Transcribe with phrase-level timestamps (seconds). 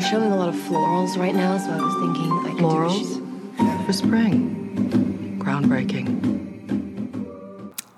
[0.00, 2.66] They're showing a lot of florals right now, so I was thinking I could do
[2.66, 3.84] a Florals?
[3.84, 5.38] For spring.
[5.38, 6.49] Groundbreaking.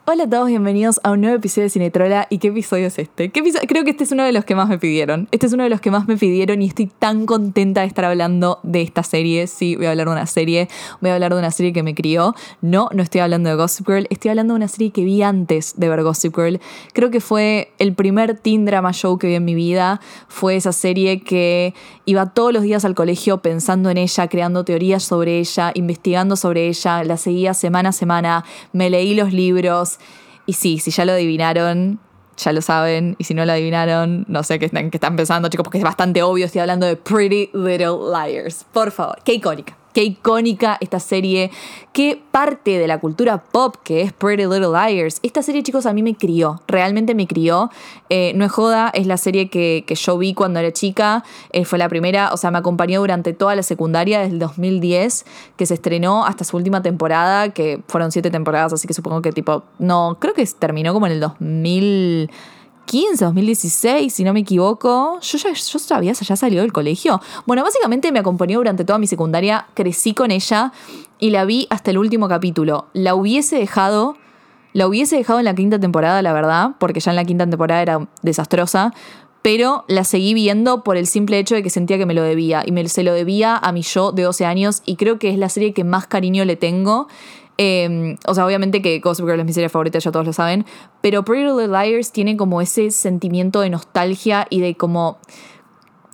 [0.04, 2.26] Hola a todos, bienvenidos a un nuevo episodio de Cinetrola.
[2.28, 3.30] ¿Y qué episodio es este?
[3.30, 5.28] Creo que este es uno de los que más me pidieron.
[5.30, 8.06] Este es uno de los que más me pidieron y estoy tan contenta de estar
[8.06, 9.46] hablando de esta serie.
[9.46, 10.68] Sí, voy a hablar de una serie.
[11.00, 12.34] Voy a hablar de una serie que me crió.
[12.60, 14.08] No, no estoy hablando de Gossip Girl.
[14.10, 16.60] Estoy hablando de una serie que vi antes de ver Gossip Girl.
[16.94, 20.00] Creo que fue el primer teen drama show que vi en mi vida.
[20.26, 21.74] Fue esa serie que
[22.06, 26.66] iba todos los días al colegio pensando en ella, creando teorías sobre ella, investigando sobre
[26.66, 27.04] ella.
[27.04, 28.44] La seguía semana a semana.
[28.72, 29.91] Me leí los libros.
[30.46, 32.00] Y sí, si ya lo adivinaron,
[32.36, 33.16] ya lo saben.
[33.18, 35.84] Y si no lo adivinaron, no sé qué están, qué están pensando, chicos, porque es
[35.84, 36.46] bastante obvio.
[36.46, 38.64] Estoy hablando de Pretty Little Liars.
[38.72, 39.76] Por favor, qué icónica.
[39.92, 41.50] Qué icónica esta serie,
[41.92, 45.20] qué parte de la cultura pop que es Pretty Little Liars.
[45.22, 47.70] Esta serie, chicos, a mí me crió, realmente me crió.
[48.08, 51.64] Eh, no es joda, es la serie que, que yo vi cuando era chica, eh,
[51.64, 55.26] fue la primera, o sea, me acompañó durante toda la secundaria, desde el 2010,
[55.56, 59.32] que se estrenó hasta su última temporada, que fueron siete temporadas, así que supongo que
[59.32, 62.30] tipo, no, creo que terminó como en el 2000.
[62.86, 65.18] 2015, 2016, si no me equivoco.
[65.20, 67.20] Yo ya yo sabía, ya salió del colegio.
[67.46, 70.72] Bueno, básicamente me acompañó durante toda mi secundaria, crecí con ella
[71.18, 72.86] y la vi hasta el último capítulo.
[72.92, 74.16] La hubiese dejado,
[74.72, 77.82] la hubiese dejado en la quinta temporada, la verdad, porque ya en la quinta temporada
[77.82, 78.92] era desastrosa.
[79.42, 82.62] Pero la seguí viendo por el simple hecho de que sentía que me lo debía.
[82.64, 84.82] Y me, se lo debía a mi yo de 12 años.
[84.86, 87.08] Y creo que es la serie que más cariño le tengo.
[87.58, 90.64] Eh, o sea, obviamente que Gossip Girl es mi serie favorita, ya todos lo saben.
[91.00, 95.18] Pero Pretty Little Liars tiene como ese sentimiento de nostalgia y de como.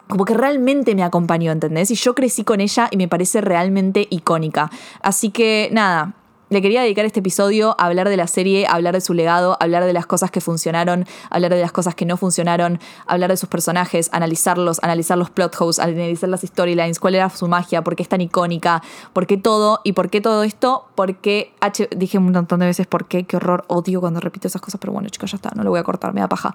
[0.09, 1.91] Como que realmente me acompañó, ¿entendés?
[1.91, 4.71] Y yo crecí con ella y me parece realmente icónica.
[5.03, 6.15] Así que nada,
[6.51, 9.53] le quería dedicar este episodio a hablar de la serie, a hablar de su legado,
[9.53, 12.81] a hablar de las cosas que funcionaron, a hablar de las cosas que no funcionaron,
[13.07, 17.29] a hablar de sus personajes, analizarlos, analizar los plot holes, analizar las storylines, cuál era
[17.31, 18.83] su magia, por qué es tan icónica,
[19.13, 22.87] por qué todo y por qué todo esto, porque H dije un montón de veces
[22.87, 25.63] por qué, qué horror, odio cuando repito esas cosas, pero bueno, chicos, ya está, no
[25.63, 26.55] lo voy a cortar, me da paja.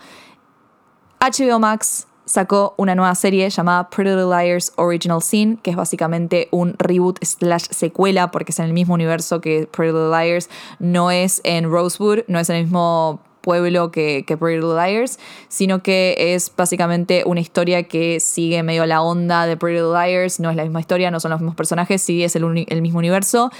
[1.19, 6.47] HBO Max sacó una nueva serie llamada Pretty Little Liars Original Sin, que es básicamente
[6.51, 11.11] un reboot slash secuela, porque es en el mismo universo que Pretty Little Liars, no
[11.11, 15.19] es en Rosewood, no es en el mismo pueblo que, que Pretty Little Liars,
[15.49, 20.39] sino que es básicamente una historia que sigue medio la onda de Pretty Little Liars,
[20.39, 22.99] no es la misma historia, no son los mismos personajes, sí es el, el mismo
[22.99, 23.51] universo.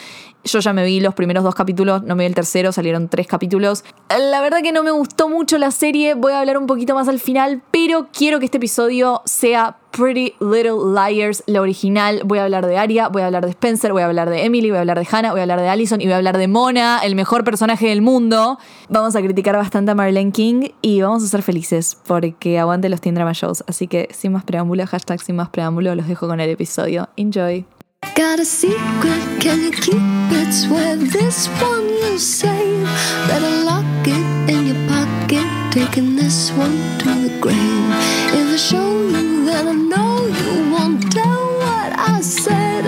[0.45, 3.27] Yo ya me vi los primeros dos capítulos, no me vi el tercero, salieron tres
[3.27, 3.83] capítulos.
[4.09, 7.07] La verdad que no me gustó mucho la serie, voy a hablar un poquito más
[7.07, 12.21] al final, pero quiero que este episodio sea Pretty Little Liars, la original.
[12.25, 14.69] Voy a hablar de Aria, voy a hablar de Spencer, voy a hablar de Emily,
[14.69, 16.47] voy a hablar de Hannah, voy a hablar de Allison y voy a hablar de
[16.47, 18.57] Mona, el mejor personaje del mundo.
[18.89, 23.01] Vamos a criticar bastante a Marlene King y vamos a ser felices porque aguante los
[23.01, 23.63] Teen Drama Shows.
[23.67, 27.09] Así que sin más preámbulo, hashtag sin más preámbulo, los dejo con el episodio.
[27.15, 27.65] Enjoy.
[28.15, 29.95] Got a secret, can you keep
[30.31, 30.51] it?
[30.53, 32.83] Swear this one you'll save.
[33.27, 37.89] Better lock it in your pocket, taking this one to the grave.
[38.35, 42.85] If I show you, then I know you won't tell what I said.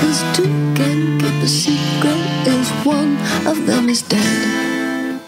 [0.00, 0.46] Cause two
[0.78, 5.18] can keep a secret if one of them is dead.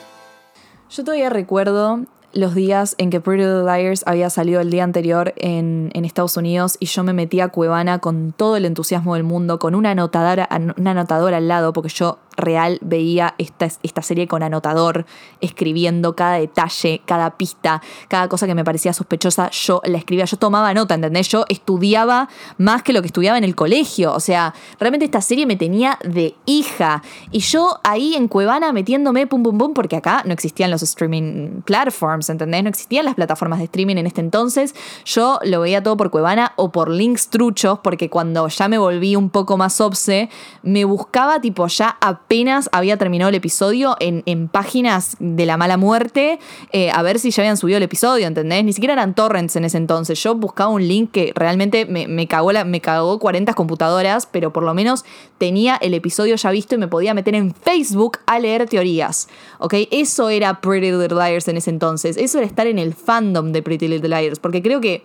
[0.90, 5.34] Yo todavía recuerdo los días en que Pretty Little Liars había salido el día anterior
[5.36, 9.24] en, en, Estados Unidos y yo me metí a Cuevana con todo el entusiasmo del
[9.24, 14.26] mundo, con una anotadora, una anotadora al lado, porque yo real veía esta, esta serie
[14.26, 15.06] con anotador,
[15.40, 20.36] escribiendo cada detalle, cada pista, cada cosa que me parecía sospechosa, yo la escribía, yo
[20.36, 21.28] tomaba nota, ¿entendés?
[21.28, 25.46] Yo estudiaba más que lo que estudiaba en el colegio, o sea, realmente esta serie
[25.46, 27.02] me tenía de hija.
[27.30, 31.62] Y yo ahí en Cuevana metiéndome pum pum pum, porque acá no existían los streaming
[31.62, 32.62] platforms, ¿entendés?
[32.62, 34.74] No existían las plataformas de streaming en este entonces.
[35.04, 39.16] Yo lo veía todo por Cuevana o por links truchos, porque cuando ya me volví
[39.16, 40.28] un poco más obse,
[40.62, 41.96] me buscaba tipo ya
[42.30, 46.38] apenas había terminado el episodio en, en páginas de la mala muerte
[46.70, 48.64] eh, a ver si ya habían subido el episodio, ¿entendés?
[48.64, 50.22] Ni siquiera eran torrents en ese entonces.
[50.22, 54.52] Yo buscaba un link que realmente me, me cagó, la, me cagó 40 computadoras, pero
[54.52, 55.04] por lo menos
[55.38, 59.28] tenía el episodio ya visto y me podía meter en Facebook a leer teorías.
[59.58, 59.74] ¿Ok?
[59.90, 62.16] Eso era Pretty Little Liars en ese entonces.
[62.16, 64.38] Eso era estar en el fandom de Pretty Little Liars.
[64.38, 65.02] Porque creo que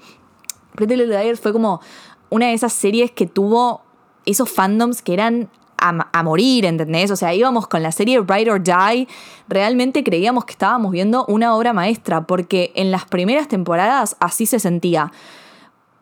[0.76, 1.82] Pretty Little Liars fue como
[2.30, 3.82] una de esas series que tuvo
[4.28, 5.50] esos fandoms que eran
[5.90, 7.12] a, morir, ¿entendés?
[7.12, 9.08] O sea, íbamos con la serie Ride or Die,
[9.48, 14.60] realmente creíamos que estábamos viendo una obra maestra, porque en las primeras temporadas así se
[14.60, 15.12] sentía.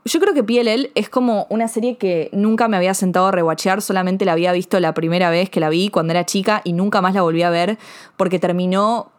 [0.05, 3.81] Yo creo que PLL es como una serie que nunca me había sentado a rewatchear,
[3.81, 7.01] solamente la había visto la primera vez que la vi cuando era chica y nunca
[7.01, 7.77] más la volví a ver
[8.17, 9.13] porque terminó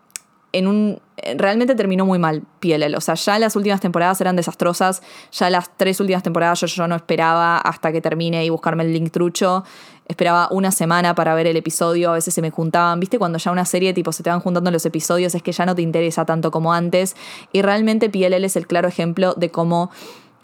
[0.54, 1.00] en un...
[1.36, 2.94] Realmente terminó muy mal PLL.
[2.96, 5.02] O sea, ya las últimas temporadas eran desastrosas.
[5.32, 8.92] Ya las tres últimas temporadas yo, yo no esperaba hasta que termine y buscarme el
[8.92, 9.64] link trucho.
[10.06, 12.10] Esperaba una semana para ver el episodio.
[12.10, 13.00] A veces se me juntaban.
[13.00, 13.18] ¿Viste?
[13.18, 15.74] Cuando ya una serie tipo se te van juntando los episodios es que ya no
[15.74, 17.16] te interesa tanto como antes.
[17.52, 19.90] Y realmente PLL es el claro ejemplo de cómo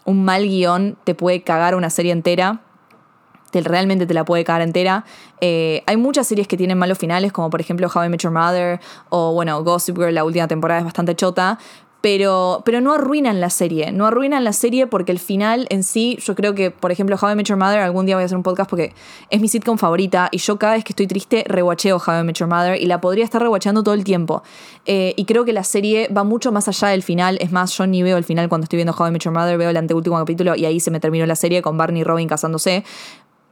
[0.05, 2.61] un mal guion te puede cagar una serie entera
[3.51, 5.05] te, realmente te la puede cagar entera.
[5.41, 8.33] Eh, hay muchas series que tienen malos finales, como por ejemplo How I Met Your
[8.33, 8.79] Mother
[9.09, 11.59] o bueno, Gossip Girl, la última temporada es bastante chota.
[12.01, 16.17] Pero, pero no arruinan la serie, no arruinan la serie porque el final en sí,
[16.21, 18.43] yo creo que, por ejemplo, How I Met Mother, algún día voy a hacer un
[18.43, 18.93] podcast porque
[19.29, 22.81] es mi sitcom favorita y yo cada vez que estoy triste rewatcheo How I Mother
[22.81, 24.41] y la podría estar rewatchando todo el tiempo.
[24.85, 27.85] Eh, y creo que la serie va mucho más allá del final, es más, yo
[27.85, 30.65] ni veo el final cuando estoy viendo How I Mother, veo el anteúltimo capítulo y
[30.65, 32.83] ahí se me terminó la serie con Barney y Robin casándose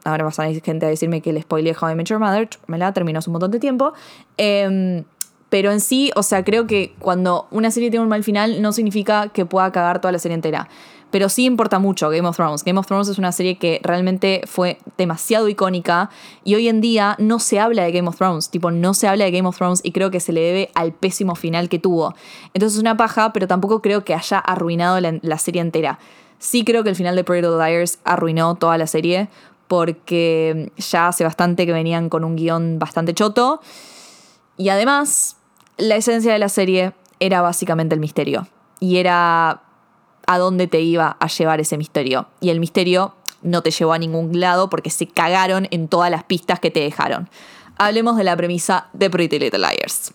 [0.05, 3.19] ahora va a gente a decirme que el spoiler How I Mother, me la terminó
[3.19, 3.93] hace un montón de tiempo.
[4.37, 5.03] Em,
[5.49, 8.71] pero en sí, o sea, creo que cuando una serie tiene un mal final no
[8.71, 10.69] significa que pueda cagar toda la serie entera.
[11.11, 12.63] Pero sí importa mucho Game of Thrones.
[12.63, 16.11] Game of Thrones es una serie que realmente fue demasiado icónica
[16.43, 18.49] y hoy en día no se habla de Game of Thrones.
[18.49, 20.93] Tipo, no se habla de Game of Thrones y creo que se le debe al
[20.93, 22.13] pésimo final que tuvo.
[22.53, 25.97] Entonces es una paja, pero tampoco creo que haya arruinado la, serie entera.
[26.37, 29.29] Sí creo que el final de Pretty Little Liars arruinó toda la serie
[29.67, 33.61] porque ya hace bastante que venían con un guion bastante choto.
[34.57, 35.37] Y además,
[35.79, 38.47] la esencia de la serie era básicamente el misterio.
[38.79, 39.63] Y era
[40.27, 42.27] a dónde te iba a llevar ese misterio.
[42.39, 46.23] Y el misterio no te llevó a ningún lado porque se cagaron en todas las
[46.23, 47.29] pistas que te dejaron.
[47.77, 50.13] Hablemos de la premisa de Pretty Little Liars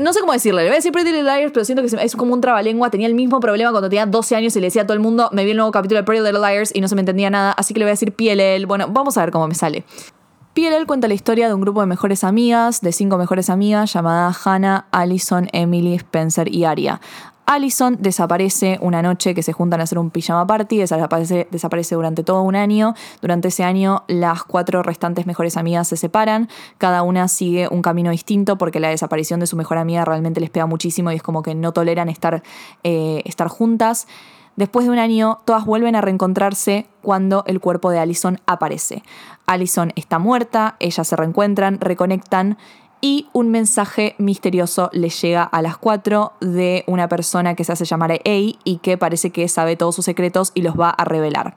[0.00, 2.14] no sé cómo decirle, le voy a decir Pretty Little Liars, pero siento que es
[2.14, 2.90] como un trabalengua.
[2.90, 5.28] Tenía el mismo problema cuando tenía 12 años y le decía a todo el mundo,
[5.32, 7.52] me vi el nuevo capítulo de Pretty Little Liars y no se me entendía nada,
[7.52, 8.66] así que le voy a decir PLL.
[8.66, 9.84] Bueno, vamos a ver cómo me sale.
[10.54, 14.46] PLL cuenta la historia de un grupo de mejores amigas, de cinco mejores amigas, llamadas
[14.46, 17.00] Hannah, Allison, Emily, Spencer y Aria.
[17.44, 22.22] Allison desaparece una noche que se juntan a hacer un pijama party, desaparece, desaparece durante
[22.22, 22.94] todo un año.
[23.20, 26.48] Durante ese año las cuatro restantes mejores amigas se separan,
[26.78, 30.50] cada una sigue un camino distinto porque la desaparición de su mejor amiga realmente les
[30.50, 32.44] pega muchísimo y es como que no toleran estar,
[32.84, 34.06] eh, estar juntas.
[34.56, 39.02] Después de un año, todas vuelven a reencontrarse cuando el cuerpo de Allison aparece.
[39.46, 42.56] Allison está muerta, ellas se reencuentran, reconectan
[43.00, 47.84] y un mensaje misterioso le llega a las cuatro de una persona que se hace
[47.84, 51.56] llamar A y que parece que sabe todos sus secretos y los va a revelar.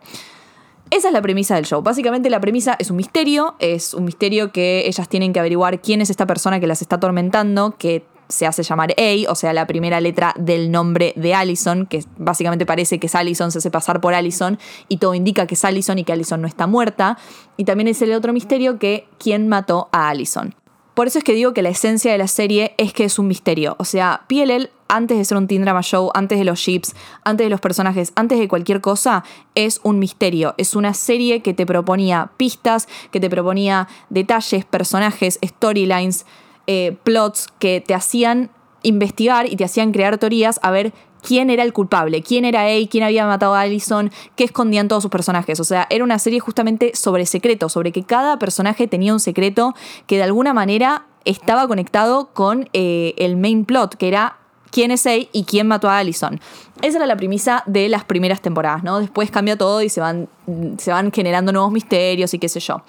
[0.90, 1.82] Esa es la premisa del show.
[1.82, 6.02] Básicamente la premisa es un misterio, es un misterio que ellas tienen que averiguar quién
[6.02, 9.68] es esta persona que las está atormentando, que se hace llamar A, o sea, la
[9.68, 14.02] primera letra del nombre de Allison, que básicamente parece que es Allison, se hace pasar
[14.02, 17.18] por Allison, y todo indica que es Allison y que Allison no está muerta.
[17.58, 20.56] Y también es el otro misterio que quién mató a Allison.
[20.98, 23.28] Por eso es que digo que la esencia de la serie es que es un
[23.28, 23.76] misterio.
[23.78, 27.46] O sea, PLL, antes de ser un teen drama show, antes de los ships, antes
[27.46, 30.56] de los personajes, antes de cualquier cosa, es un misterio.
[30.58, 36.26] Es una serie que te proponía pistas, que te proponía detalles, personajes, storylines,
[36.68, 38.52] eh, plots que te hacían
[38.84, 42.88] investigar y te hacían crear teorías a ver quién era el culpable, quién era él,
[42.90, 45.60] quién había matado a Allison, qué escondían todos sus personajes.
[45.60, 49.74] O sea, era una serie justamente sobre secretos, sobre que cada personaje tenía un secreto
[50.06, 54.38] que de alguna manera estaba conectado con eh, el main plot, que era
[54.72, 56.40] quién es él y quién mató a Allison.
[56.82, 59.00] Esa era la premisa de las primeras temporadas, ¿no?
[59.00, 60.30] Después cambia todo y se van,
[60.78, 62.82] se van generando nuevos misterios y qué sé yo.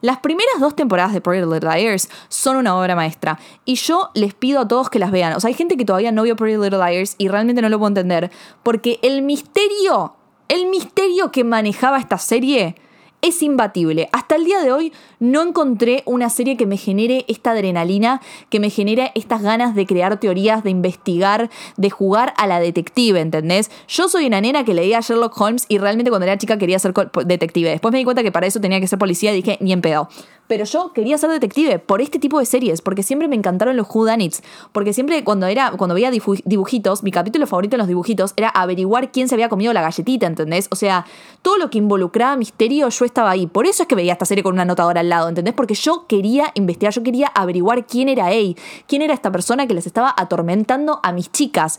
[0.00, 4.34] Las primeras dos temporadas de Pretty Little Liars son una obra maestra y yo les
[4.34, 5.34] pido a todos que las vean.
[5.34, 7.78] O sea, hay gente que todavía no vio Pretty Little Liars y realmente no lo
[7.78, 8.30] puedo entender
[8.62, 10.14] porque el misterio,
[10.48, 12.76] el misterio que manejaba esta serie
[13.22, 14.08] es imbatible.
[14.12, 18.60] Hasta el día de hoy no encontré una serie que me genere esta adrenalina, que
[18.60, 23.70] me genere estas ganas de crear teorías, de investigar, de jugar a la detective, ¿entendés?
[23.88, 26.78] Yo soy una nena que leía a Sherlock Holmes y realmente cuando era chica quería
[26.78, 26.94] ser
[27.26, 27.70] detective.
[27.70, 29.80] Después me di cuenta que para eso tenía que ser policía y dije, ni en
[29.80, 30.08] pedo
[30.50, 33.86] pero yo quería ser detective por este tipo de series, porque siempre me encantaron los
[33.88, 34.42] whodunits,
[34.72, 39.12] porque siempre cuando era cuando veía dibujitos, mi capítulo favorito en los dibujitos era averiguar
[39.12, 40.66] quién se había comido la galletita, ¿entendés?
[40.72, 41.06] O sea,
[41.42, 43.46] todo lo que involucraba misterio yo estaba ahí.
[43.46, 45.54] Por eso es que veía esta serie con una anotadora al lado, ¿entendés?
[45.54, 48.56] Porque yo quería investigar, yo quería averiguar quién era él,
[48.88, 51.78] quién era esta persona que les estaba atormentando a mis chicas.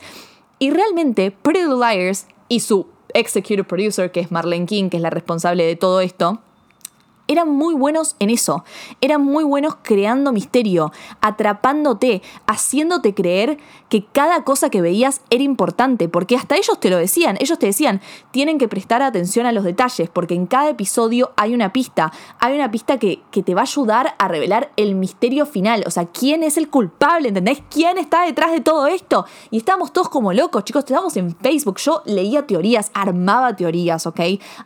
[0.60, 5.10] Y realmente Pretty Liars y su executive producer, que es Marlene King, que es la
[5.10, 6.40] responsable de todo esto,
[7.32, 8.64] eran muy buenos en eso.
[9.00, 13.58] Eran muy buenos creando misterio, atrapándote, haciéndote creer
[13.90, 17.38] que cada cosa que veías era importante, porque hasta ellos te lo decían.
[17.40, 21.54] Ellos te decían, tienen que prestar atención a los detalles, porque en cada episodio hay
[21.54, 22.12] una pista.
[22.40, 25.84] Hay una pista que, que te va a ayudar a revelar el misterio final.
[25.86, 27.64] O sea, quién es el culpable, ¿entendés?
[27.70, 29.26] ¿Quién está detrás de todo esto?
[29.50, 30.84] Y estábamos todos como locos, chicos.
[30.84, 31.78] Estábamos en Facebook.
[31.78, 34.20] Yo leía teorías, armaba teorías, ¿ok?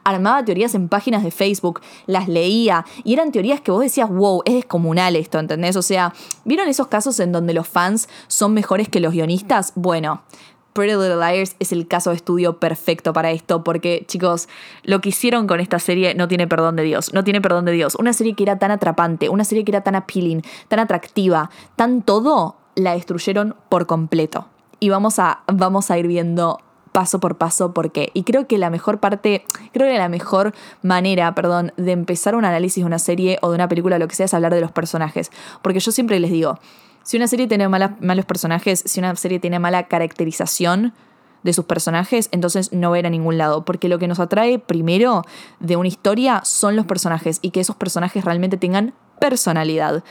[0.04, 2.55] Armaba teorías en páginas de Facebook, las leía.
[3.04, 5.76] Y eran teorías que vos decías, wow, es descomunal esto, ¿entendés?
[5.76, 6.14] O sea,
[6.46, 9.74] ¿vieron esos casos en donde los fans son mejores que los guionistas?
[9.76, 10.22] Bueno.
[10.72, 14.50] Pretty Little Liars es el caso de estudio perfecto para esto, porque chicos,
[14.84, 17.72] lo que hicieron con esta serie no tiene perdón de Dios, no tiene perdón de
[17.72, 17.96] Dios.
[17.96, 22.02] Una serie que era tan atrapante, una serie que era tan appealing, tan atractiva, tan
[22.02, 24.50] todo, la destruyeron por completo.
[24.82, 26.60] Y vamos a, vamos a ir viendo
[26.96, 28.10] paso por paso por qué.
[28.14, 32.46] Y creo que la mejor parte, creo que la mejor manera, perdón, de empezar un
[32.46, 34.72] análisis de una serie o de una película, lo que sea, es hablar de los
[34.72, 35.30] personajes.
[35.62, 36.58] Porque yo siempre les digo,
[37.04, 40.94] si una serie tiene malos personajes, si una serie tiene mala caracterización
[41.44, 43.66] de sus personajes, entonces no va a ir a ningún lado.
[43.66, 45.24] Porque lo que nos atrae primero
[45.60, 50.04] de una historia son los personajes y que esos personajes realmente tengan personalidad.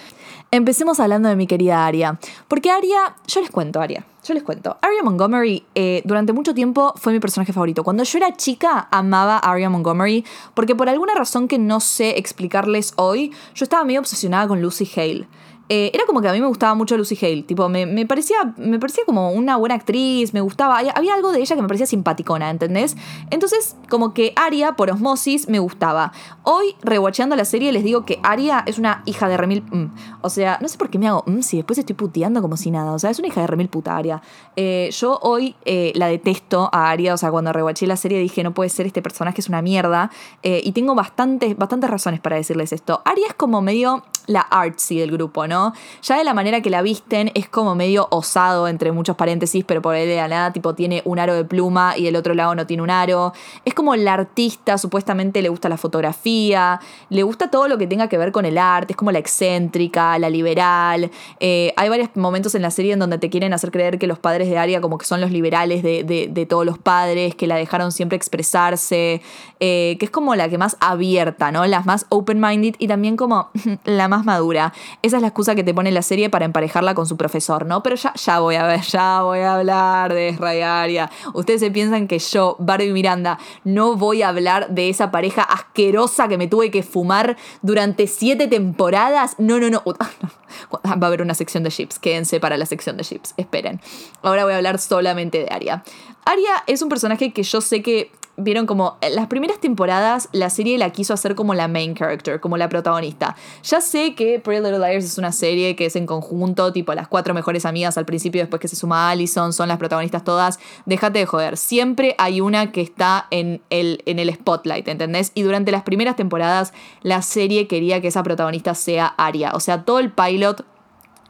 [0.50, 2.18] Empecemos hablando de mi querida Aria.
[2.46, 4.76] Porque Aria, yo les cuento, Aria, yo les cuento.
[4.82, 7.82] Aria Montgomery eh, durante mucho tiempo fue mi personaje favorito.
[7.82, 12.18] Cuando yo era chica amaba a Aria Montgomery porque por alguna razón que no sé
[12.18, 15.26] explicarles hoy, yo estaba medio obsesionada con Lucy Hale.
[15.68, 17.42] Eh, era como que a mí me gustaba mucho Lucy Hale.
[17.42, 20.78] Tipo, me, parecía, me parecía como una buena actriz, me gustaba.
[20.78, 22.97] Había algo de ella que me parecía simpaticona, ¿entendés?
[23.30, 26.12] Entonces, como que Aria, por osmosis, me gustaba.
[26.42, 29.62] Hoy, rewatcheando la serie, les digo que Aria es una hija de remil.
[29.71, 29.87] Mm.
[30.21, 32.71] O sea, no sé por qué me hago mm, si después estoy puteando como si
[32.71, 32.92] nada.
[32.92, 34.21] O sea, es una hija de remil puta Aria.
[34.56, 37.14] Eh, yo hoy eh, la detesto a Aria.
[37.14, 40.11] O sea, cuando rewatché la serie dije, no puede ser este personaje, es una mierda.
[40.42, 43.00] y tengo bastantes, bastantes razones para decirles esto.
[43.04, 45.53] Aria es como medio la artsy del grupo, ¿no?
[46.02, 49.82] Ya de la manera que la visten es como medio osado, entre muchos paréntesis, pero
[49.82, 52.54] por ahí de la nada, tipo, tiene un aro de pluma y el otro lado
[52.54, 53.32] no tiene un aro.
[53.64, 56.80] Es como la artista, supuestamente le gusta la fotografía,
[57.11, 60.18] le gusta todo lo que tenga que ver con el arte, es como la excéntrica,
[60.18, 61.11] la liberal.
[61.40, 64.18] Eh, hay varios momentos en la serie en donde te quieren hacer creer que los
[64.18, 67.92] padres de Aria como que son los liberales de, todos los padres, que la dejaron
[67.92, 69.23] siempre expresarse,
[69.61, 71.66] eh, que es como la que más abierta, ¿no?
[71.66, 73.50] Las más open-minded y también como
[73.84, 74.73] la más más madura.
[75.02, 77.83] Esa es la excusa que te pone la serie para emparejarla con su profesor, ¿no?
[77.83, 81.11] Pero ya, ya voy a ver, ya voy a hablar de Rayaria.
[81.35, 86.29] Ustedes se piensan que yo, Barbie Miranda, no voy a hablar de esa pareja asquerosa
[86.29, 89.35] que me tuve que fumar durante siete temporadas.
[89.39, 89.83] No, no, no.
[89.85, 91.99] Va a haber una sección de chips.
[91.99, 93.35] Quédense para la sección de chips.
[93.37, 93.81] Esperen.
[94.23, 95.85] Ahora voy a hablar solamente de Aria.
[96.25, 100.50] Aria es un personaje que yo sé que vieron como en las primeras temporadas la
[100.50, 103.37] serie la quiso hacer como la main character, como la protagonista.
[103.62, 107.09] Ya sé que Pretty Little Liars es una serie que es en conjunto, tipo las
[107.09, 110.59] cuatro mejores amigas al principio, después que se suma Allison, son las protagonistas todas.
[110.87, 115.33] Déjate de joder, siempre hay una que está en el, en el spotlight, ¿entendés?
[115.35, 116.73] Y durante las primeras temporadas
[117.03, 120.64] la serie quería que esa protagonista sea Aria, o sea, todo el pilot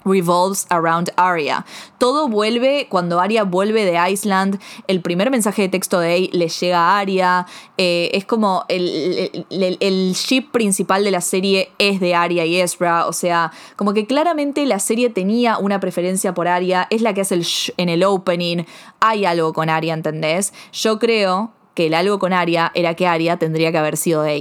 [0.05, 1.65] revolves around Arya.
[1.99, 4.61] Todo vuelve cuando Arya vuelve de Iceland.
[4.87, 7.47] El primer mensaje de texto de A le llega a Arya.
[7.79, 13.07] Eh, es como el, el, ship principal de la serie es de Arya y Ezra.
[13.07, 16.87] O sea, como que claramente la serie tenía una preferencia por Arya.
[16.91, 17.47] Es la que hace el
[17.77, 18.65] en el opening.
[19.01, 20.53] Hay algo con Arya, ¿entendés?
[20.73, 24.33] Yo creo que el algo con Arya era que Arya tendría que haber sido A.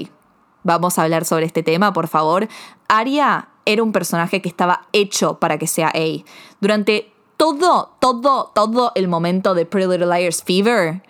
[0.63, 2.47] Vamos a hablar sobre este tema, por favor.
[2.87, 6.23] Arya era un personaje que estaba hecho para que sea A.
[6.59, 11.01] Durante todo, todo, todo el momento de Pretty Little Liars Fever,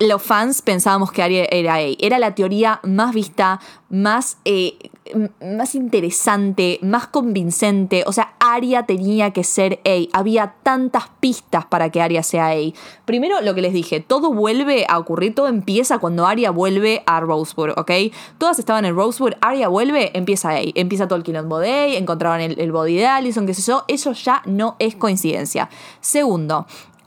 [0.00, 1.80] los fans pensábamos que Arya era A.
[1.80, 4.78] Era la teoría más vista, más, eh,
[5.42, 8.04] más interesante, más convincente.
[8.06, 10.18] O sea, Arya tenía que ser A.
[10.18, 12.72] Había tantas pistas para que Arya sea A.
[13.04, 17.20] Primero, lo que les dije, todo vuelve a ocurrir, todo empieza cuando Arya vuelve a
[17.20, 17.90] Rosewood, ¿ok?
[18.38, 20.60] Todas estaban en Rosewood, Arya vuelve, empieza A.
[20.74, 23.84] Empieza todo el quilombo de A, encontraron el, el body de Allison, qué sé yo.
[23.86, 25.68] Eso ya no es coincidencia.
[26.00, 26.66] Segundo,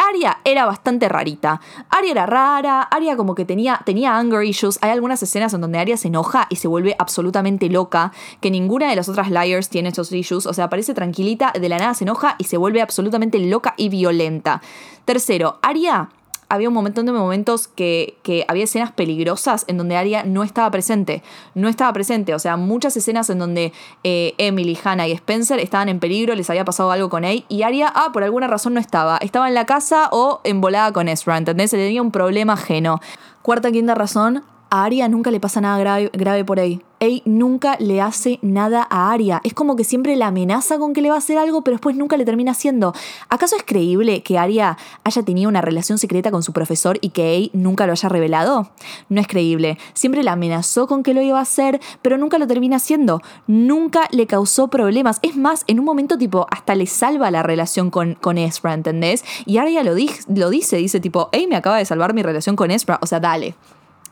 [0.10, 1.62] Aria era bastante rarita.
[1.90, 4.80] Aria era rara, Aria como que tenía, tenía anger issues.
[4.82, 8.90] Hay algunas escenas en donde Aria se enoja y se vuelve absolutamente loca, que ninguna
[8.90, 10.46] de las otras Liars tiene esos issues.
[10.46, 13.90] O sea, parece tranquilita, de la nada se enoja y se vuelve absolutamente loca y
[13.90, 14.62] violenta.
[15.06, 16.10] Tercero, Aria
[16.54, 18.16] había un montón de momentos que,
[18.48, 21.24] había escenas peligrosas en donde Arya no estaba presente.
[21.56, 22.36] No estaba presente.
[22.36, 26.48] O sea, muchas escenas en donde eh, Emily, Hannah y Spencer estaban en peligro, les
[26.52, 27.44] había pasado algo con él.
[27.50, 29.18] Y Arya, ah, por alguna razón no estaba.
[29.18, 31.72] Estaba en la casa o envolada con Ezra, ¿entendés?
[31.72, 33.00] tenía un problema ajeno.
[33.42, 36.82] Cuarta, quinta razón, a Arya nunca le pasa nada grave, grave por ahí.
[37.04, 39.42] Aang nunca le hace nada a Arya.
[39.44, 41.96] Es como que siempre la amenaza con que le va a hacer algo, pero después
[41.96, 42.94] nunca le termina haciendo.
[43.30, 47.36] ¿Acaso es creíble que Arya haya tenido una relación secreta con su profesor y que
[47.36, 48.70] Aang nunca lo haya revelado?
[49.10, 49.78] No es creíble.
[49.94, 53.22] Siempre la amenazó con que lo iba a hacer, pero nunca lo termina haciendo.
[53.48, 55.20] Nunca le causó problemas.
[55.22, 59.24] Es más, en un momento tipo hasta le salva la relación con, con Ezra, ¿entendés?
[59.46, 62.56] Y Arya lo, di- lo dice, dice tipo, Aang me acaba de salvar mi relación
[62.56, 63.00] con Ezra.
[63.02, 63.56] O sea, dale.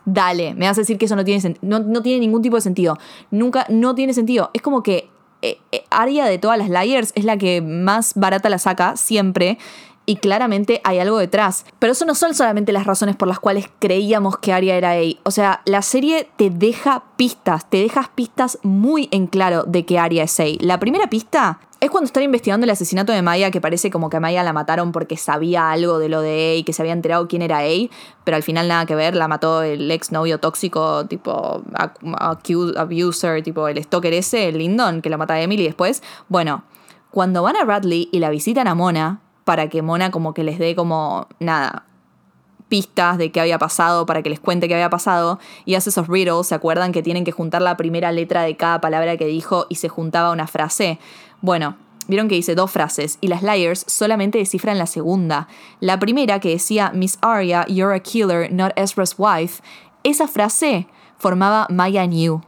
[0.06, 2.62] Dale, me vas a decir que eso no tiene, no, no tiene ningún tipo de
[2.62, 2.98] sentido.
[3.30, 4.50] Nunca, no tiene sentido.
[4.54, 5.10] Es como que
[5.42, 9.58] eh, eh, Arya de todas las layers es la que más barata la saca siempre.
[10.08, 11.66] Y claramente hay algo detrás.
[11.78, 15.02] Pero eso no son solamente las razones por las cuales creíamos que Arya era A.
[15.24, 20.00] O sea, la serie te deja pistas, te dejas pistas muy en claro de que
[20.00, 20.46] Arya es A.
[20.60, 24.18] La primera pista es cuando están investigando el asesinato de Maya, que parece como que
[24.18, 27.28] a Maya la mataron porque sabía algo de lo de A que se había enterado
[27.28, 27.90] quién era A,
[28.24, 31.64] pero al final nada que ver, la mató el ex novio tóxico, tipo
[32.76, 36.04] abuser, tipo el stalker ese, el Lindon, que lo mata a Emily después.
[36.30, 36.64] Bueno,
[37.10, 40.60] cuando van a Radley y la visitan a Mona, para que Mona como que les
[40.60, 41.88] dé como nada,
[42.72, 46.08] pistas de qué había pasado para que les cuente qué había pasado y hace esos
[46.08, 49.66] riddles, ¿se acuerdan que tienen que juntar la primera letra de cada palabra que dijo
[49.68, 50.98] y se juntaba una frase?
[51.42, 51.76] Bueno,
[52.08, 55.48] vieron que dice dos frases y las liars solamente descifran la segunda.
[55.80, 59.62] La primera que decía Miss Arya, you're a killer, not Ezra's wife,
[60.04, 62.42] esa frase formaba Maya New.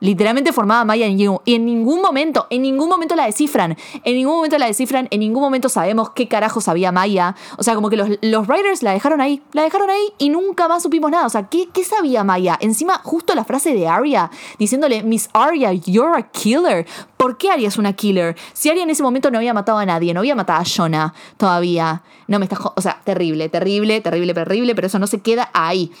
[0.00, 1.40] Literalmente formaba Maya New.
[1.44, 3.76] Y en ningún momento, en ningún momento la descifran.
[4.04, 7.36] En ningún momento la descifran, en ningún momento sabemos qué carajo sabía Maya.
[7.56, 10.68] O sea, como que los, los writers la dejaron ahí, la dejaron ahí y nunca
[10.68, 11.26] más supimos nada.
[11.26, 12.58] O sea, ¿qué, qué sabía Maya?
[12.60, 16.86] Encima, justo la frase de Arya, diciéndole, Miss Arya, you're a killer.
[17.16, 18.36] ¿Por qué Arya es una killer?
[18.52, 21.14] Si Arya en ese momento no había matado a nadie, no había matado a Jonah
[21.36, 22.02] todavía.
[22.26, 22.58] No me está...
[22.74, 25.92] O sea, terrible, terrible, terrible, terrible, pero eso no se queda ahí.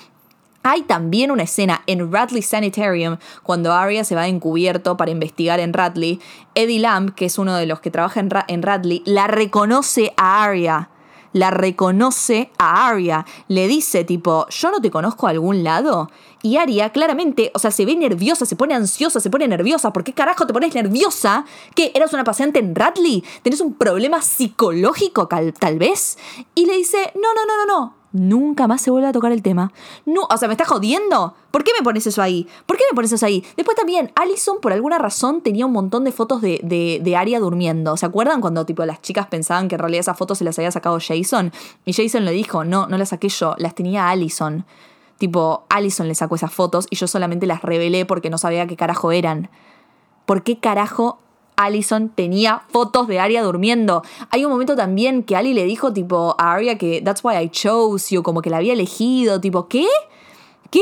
[0.66, 5.74] Hay también una escena en Radley Sanitarium cuando Arya se va encubierto para investigar en
[5.74, 6.20] Radley.
[6.54, 10.14] Eddie Lamb, que es uno de los que trabaja en, Ra- en Radley, la reconoce
[10.16, 10.88] a Arya.
[11.34, 13.26] La reconoce a Arya.
[13.48, 16.10] Le dice tipo, yo no te conozco a algún lado.
[16.42, 19.92] Y Arya claramente, o sea, se ve nerviosa, se pone ansiosa, se pone nerviosa.
[19.92, 21.44] ¿Por qué carajo te pones nerviosa?
[21.74, 21.92] ¿Qué?
[21.94, 23.22] ¿Eras una paciente en Radley?
[23.42, 26.16] ¿Tenés un problema psicológico tal vez?
[26.54, 28.03] Y le dice, no, no, no, no, no.
[28.14, 29.72] Nunca más se vuelve a tocar el tema.
[30.06, 31.34] No, o sea, ¿me estás jodiendo?
[31.50, 32.46] ¿Por qué me pones eso ahí?
[32.64, 33.44] ¿Por qué me pones eso ahí?
[33.56, 37.40] Después también, Allison por alguna razón tenía un montón de fotos de, de, de Arya
[37.40, 37.96] durmiendo.
[37.96, 40.70] ¿Se acuerdan cuando tipo las chicas pensaban que en realidad esas fotos se las había
[40.70, 41.52] sacado Jason?
[41.84, 44.64] Y Jason le dijo, no, no las saqué yo, las tenía Allison.
[45.18, 48.76] Tipo, Allison le sacó esas fotos y yo solamente las revelé porque no sabía qué
[48.76, 49.50] carajo eran.
[50.24, 51.18] ¿Por qué carajo
[51.56, 54.02] Allison tenía fotos de Arya durmiendo?
[54.30, 57.48] Hay un momento también que Ali le dijo tipo a Arya que that's why I
[57.48, 59.86] chose you, como que la había elegido, tipo, ¿qué?
[60.74, 60.80] ¿Qué?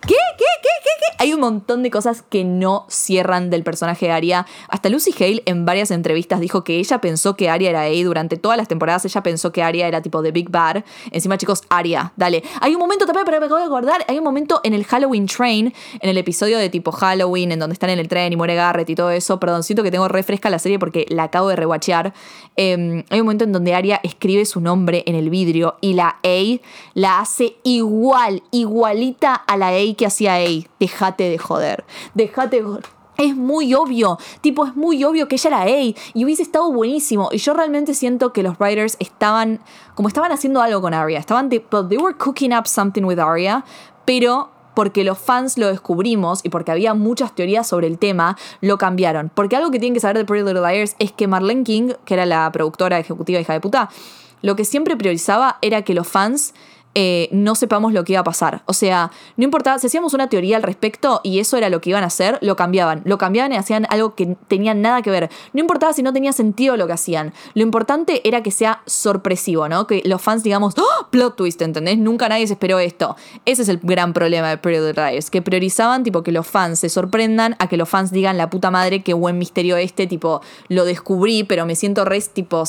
[0.00, 0.14] ¿Qué?
[0.38, 0.44] ¿Qué?
[0.62, 0.68] ¿Qué?
[0.82, 1.16] ¿Qué?
[1.18, 4.46] Hay un montón de cosas que no cierran del personaje de Arya.
[4.68, 8.38] Hasta Lucy Hale en varias entrevistas dijo que ella pensó que Arya era A durante
[8.38, 9.04] todas las temporadas.
[9.04, 10.84] Ella pensó que Arya era tipo The Big Bad.
[11.10, 12.42] Encima, chicos, Arya, dale.
[12.62, 14.02] Hay un momento también, pero me acabo de acordar.
[14.08, 17.74] Hay un momento en el Halloween Train, en el episodio de tipo Halloween, en donde
[17.74, 19.38] están en el tren y muere Garrett y todo eso.
[19.38, 22.14] Perdón, siento que tengo refresca la serie porque la acabo de rewatchear.
[22.56, 26.16] Eh, hay un momento en donde Arya escribe su nombre en el vidrio y la
[26.22, 26.60] A
[26.94, 30.46] la hace igual, igualita a la A que hacía A.
[30.78, 31.84] Déjate de joder.
[32.14, 32.84] Déjate de joder.
[33.16, 37.28] Es muy obvio, tipo, es muy obvio que ella era A y hubiese estado buenísimo.
[37.30, 39.60] Y yo realmente siento que los writers estaban,
[39.94, 41.20] como estaban haciendo algo con Arya.
[41.20, 43.64] Estaban, tipo, they were cooking up something with Arya,
[44.04, 48.76] pero porque los fans lo descubrimos y porque había muchas teorías sobre el tema, lo
[48.76, 49.30] cambiaron.
[49.32, 52.14] Porque algo que tienen que saber de Pretty Little Liars es que Marlene King, que
[52.14, 53.88] era la productora ejecutiva hija de puta,
[54.42, 56.52] lo que siempre priorizaba era que los fans
[56.94, 58.62] eh, no sepamos lo que iba a pasar.
[58.66, 61.90] O sea, no importaba, si hacíamos una teoría al respecto y eso era lo que
[61.90, 63.02] iban a hacer, lo cambiaban.
[63.04, 65.30] Lo cambiaban y hacían algo que tenía nada que ver.
[65.52, 67.32] No importaba si no tenía sentido lo que hacían.
[67.54, 69.86] Lo importante era que sea sorpresivo, ¿no?
[69.86, 71.08] Que los fans digamos, ¡Oh!
[71.10, 71.98] plot twist, ¿entendés?
[71.98, 73.16] Nunca nadie se esperó esto.
[73.44, 76.88] Ese es el gran problema de Little Liars, que priorizaban tipo que los fans se
[76.88, 80.84] sorprendan a que los fans digan la puta madre qué buen misterio este, tipo, lo
[80.84, 82.64] descubrí, pero me siento re, tipo,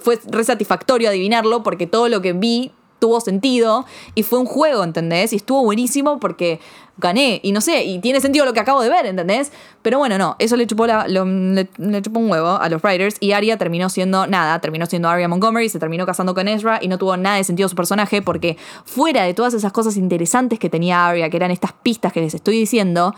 [0.00, 3.84] fue re satisfactorio adivinarlo porque todo lo que vi tuvo sentido
[4.14, 5.32] y fue un juego, ¿entendés?
[5.32, 6.60] Y estuvo buenísimo porque
[6.98, 9.52] gané y no sé, y tiene sentido lo que acabo de ver, ¿entendés?
[9.80, 13.32] Pero bueno, no, eso le chupó, la- le, chupó un huevo a los writers y
[13.32, 16.98] Arya terminó siendo nada, terminó siendo Arya Montgomery, se terminó casando con Ezra y no
[16.98, 21.06] tuvo nada de sentido su personaje porque fuera de todas esas cosas interesantes que tenía
[21.06, 23.14] Arya, que eran estas pistas que les estoy diciendo,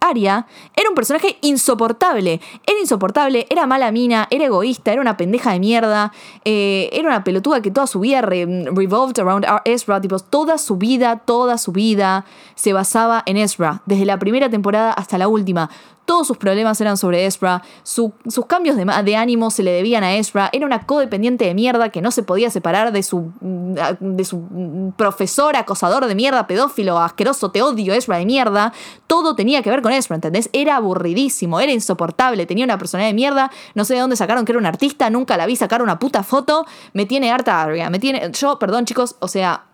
[0.00, 2.40] Arya era un personaje insoportable.
[2.66, 6.12] Era insoportable, era mala mina, era egoísta, era una pendeja de mierda,
[6.44, 10.00] eh, era una pelotuda que toda su vida re- revolved around Ezra.
[10.00, 13.82] Tipo, toda su vida, toda su vida se basaba en Ezra.
[13.86, 15.70] Desde la primera temporada hasta la última.
[16.06, 20.16] Todos sus problemas eran sobre Ezra, su- sus cambios de, ánimo se le debían a
[20.16, 24.92] Ezra, era una codependiente de mierda que no se podía separar de su, mm, mm,
[24.96, 28.72] profesor, acosador de mierda, pedófilo, asqueroso, te odio, Ezra de mierda.
[29.06, 30.48] Todo tenía que ver con Ezra, ¿entendés?
[30.52, 34.52] Era aburridísimo, era insoportable, tenía una personalidad de mierda, no sé de dónde sacaron que
[34.52, 37.98] era un artista, nunca la vi sacar una puta foto, me tiene harta Arya, me
[37.98, 38.30] tiene...
[38.32, 39.64] Yo, perdón chicos, o sea,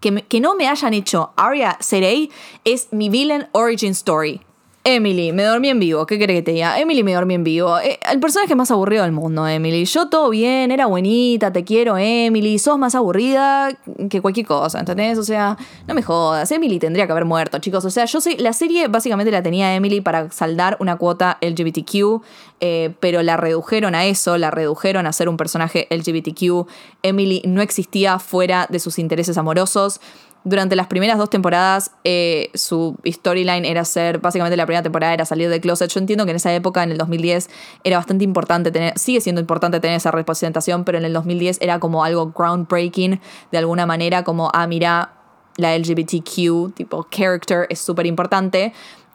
[0.00, 2.30] que, no me hayan hecho Arya Serey
[2.64, 4.45] es mi villain origin story.
[4.88, 6.06] Emily, me dormí en vivo.
[6.06, 6.78] ¿Qué querés que te diga?
[6.78, 7.76] Emily me dormí en vivo.
[7.80, 9.84] Eh, el personaje más aburrido del mundo, Emily.
[9.84, 12.56] Yo todo bien, era buenita, te quiero, Emily.
[12.60, 13.76] Sos más aburrida
[14.08, 15.18] que cualquier cosa, ¿entendés?
[15.18, 15.56] O sea,
[15.88, 16.52] no me jodas.
[16.52, 17.84] Emily tendría que haber muerto, chicos.
[17.84, 22.22] O sea, yo sé, la serie básicamente la tenía Emily para saldar una cuota LGBTQ,
[22.60, 26.68] eh, pero la redujeron a eso, la redujeron a ser un personaje LGBTQ.
[27.02, 30.00] Emily no existía fuera de sus intereses amorosos.
[30.48, 35.24] Durante las primeras dos temporadas, eh, su storyline era ser, básicamente la primera temporada era
[35.24, 35.90] salir de closet.
[35.90, 37.50] Yo entiendo que en esa época, en el 2010,
[37.82, 41.80] era bastante importante tener, sigue siendo importante tener esa representación, pero en el 2010 era
[41.80, 45.14] como algo groundbreaking, de alguna manera, como, ah, mira,
[45.56, 48.72] la LGBTQ, tipo, character es súper importante.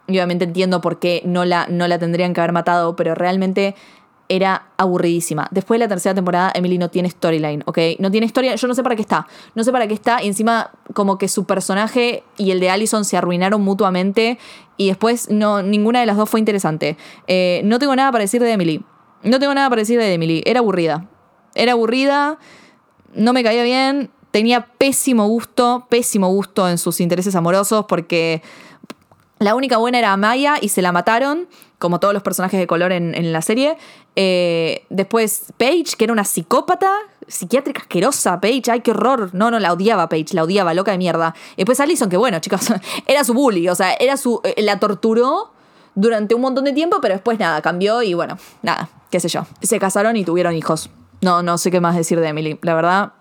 [0.08, 3.74] Y obviamente entiendo por qué no la, no la tendrían que haber matado, pero realmente
[4.32, 5.50] era aburridísima.
[5.52, 7.78] Después de la tercera temporada, Emily no tiene storyline, ¿ok?
[8.00, 9.28] No tiene historia, yo no sé para qué está.
[9.56, 10.24] No sé para qué está.
[10.24, 14.40] Y encima, como que su personaje y el de Allison se arruinaron mutuamente.
[14.78, 16.98] Y después, no, ninguna de las dos fue interesante.
[17.28, 18.84] Eh, no tengo nada para decir de Emily.
[19.24, 20.44] No tengo nada para decir de Emily.
[20.46, 21.08] Era aburrida.
[21.56, 22.40] Era aburrida.
[23.14, 24.10] No me caía bien.
[24.32, 28.42] Tenía pésimo gusto, pésimo gusto en sus intereses amorosos porque
[29.40, 31.48] la única buena era Maya y se la mataron,
[31.80, 33.76] como todos los personajes de color en, en la serie.
[34.16, 36.92] Eh, después Paige, que era una psicópata,
[37.32, 39.30] psiquiátrica asquerosa, Paige, ay, qué horror.
[39.34, 41.34] No, no, la odiaba Paige, la odiaba, loca de mierda.
[41.58, 42.62] Después Allison, que bueno, chicos,
[43.08, 45.54] era su bully, o sea, era su, eh, la torturó
[45.96, 49.46] durante un montón de tiempo, pero después nada, cambió y bueno, nada, qué sé yo.
[49.62, 50.90] Se casaron y tuvieron hijos.
[51.22, 52.60] No, no sé qué más decir de Emily.
[52.62, 53.14] La verdad,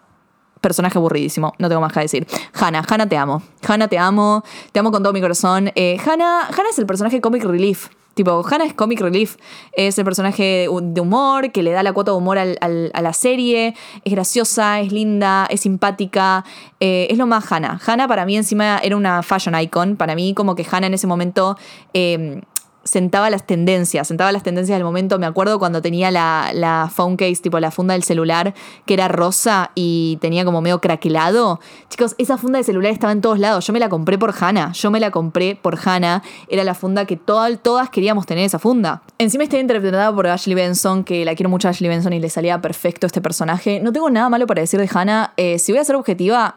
[0.60, 2.26] personaje aburridísimo, no tengo más que decir.
[2.54, 3.42] Hannah, Hannah te amo.
[3.66, 5.70] Hannah te amo, te amo con todo mi corazón.
[5.74, 7.88] Eh, Hannah, Hannah es el personaje comic relief.
[8.20, 9.38] Tipo, Hannah es comic relief.
[9.72, 13.74] Es el personaje de humor que le da la cuota de humor a la serie.
[14.04, 16.44] Es graciosa, es linda, es simpática.
[16.80, 17.80] eh, es lo más Hannah.
[17.86, 19.96] Hannah para mí encima era una fashion icon.
[19.96, 21.56] Para mí como que Hannah en ese momento...
[21.94, 22.42] eh,
[22.84, 25.18] sentaba las tendencias, sentaba las tendencias del momento.
[25.18, 28.54] Me acuerdo cuando tenía la, la phone case, tipo la funda del celular,
[28.86, 31.60] que era rosa y tenía como medio craquelado.
[31.88, 33.66] Chicos, esa funda de celular estaba en todos lados.
[33.66, 34.72] Yo me la compré por Hannah.
[34.72, 36.22] Yo me la compré por Hannah.
[36.48, 39.02] Era la funda que todas, todas queríamos tener esa funda.
[39.18, 42.30] Encima está interpretada por Ashley Benson, que la quiero mucho a Ashley Benson y le
[42.30, 43.80] salía perfecto este personaje.
[43.80, 45.32] No tengo nada malo para decir de Hannah.
[45.36, 46.56] Eh, si voy a ser objetiva.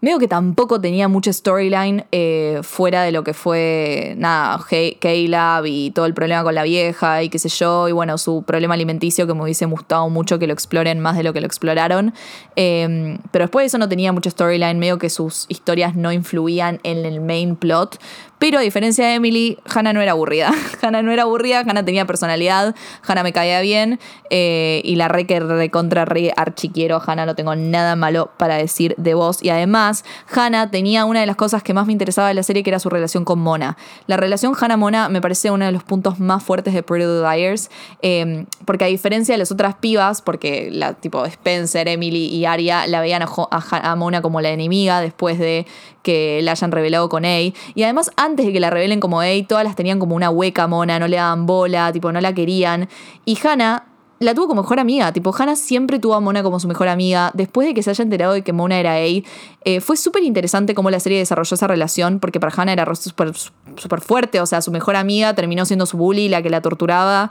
[0.00, 4.64] Veo que tampoco tenía mucha storyline eh, fuera de lo que fue, nada,
[5.00, 8.44] Caleb y todo el problema con la vieja y qué sé yo, y bueno, su
[8.44, 11.48] problema alimenticio que me hubiese gustado mucho que lo exploren más de lo que lo
[11.48, 12.14] exploraron.
[12.54, 16.78] Eh, pero después de eso no tenía mucha storyline, medio que sus historias no influían
[16.84, 17.98] en el main plot.
[18.38, 20.52] Pero a diferencia de Emily, Hannah no era aburrida.
[20.82, 22.74] Hannah no era aburrida, Hannah tenía personalidad,
[23.06, 23.98] Hannah me caía bien
[24.30, 28.94] eh, y la re que recontra re archiquiero Hannah, no tengo nada malo para decir
[28.96, 29.42] de vos.
[29.42, 32.62] Y además, Hannah tenía una de las cosas que más me interesaba de la serie
[32.62, 33.76] que era su relación con Mona.
[34.06, 37.70] La relación Hannah-Mona me parece uno de los puntos más fuertes de Pretty Little Liars
[38.02, 42.86] eh, porque a diferencia de las otras pibas, porque la tipo Spencer, Emily y Arya
[42.86, 45.66] la veían a Mona como la enemiga después de
[46.08, 47.38] que la hayan revelado con A.
[47.38, 50.66] Y además, antes de que la revelen como A, todas las tenían como una hueca
[50.66, 52.88] mona, no le daban bola, tipo, no la querían.
[53.26, 53.84] Y Hannah
[54.20, 55.12] la tuvo como mejor amiga.
[55.12, 57.30] Tipo, Hannah siempre tuvo a Mona como su mejor amiga.
[57.34, 60.74] Después de que se haya enterado de que Mona era A, eh, fue súper interesante
[60.74, 64.40] cómo la serie desarrolló esa relación, porque para Hannah era súper fuerte.
[64.40, 67.30] O sea, su mejor amiga terminó siendo su bully, la que la torturaba.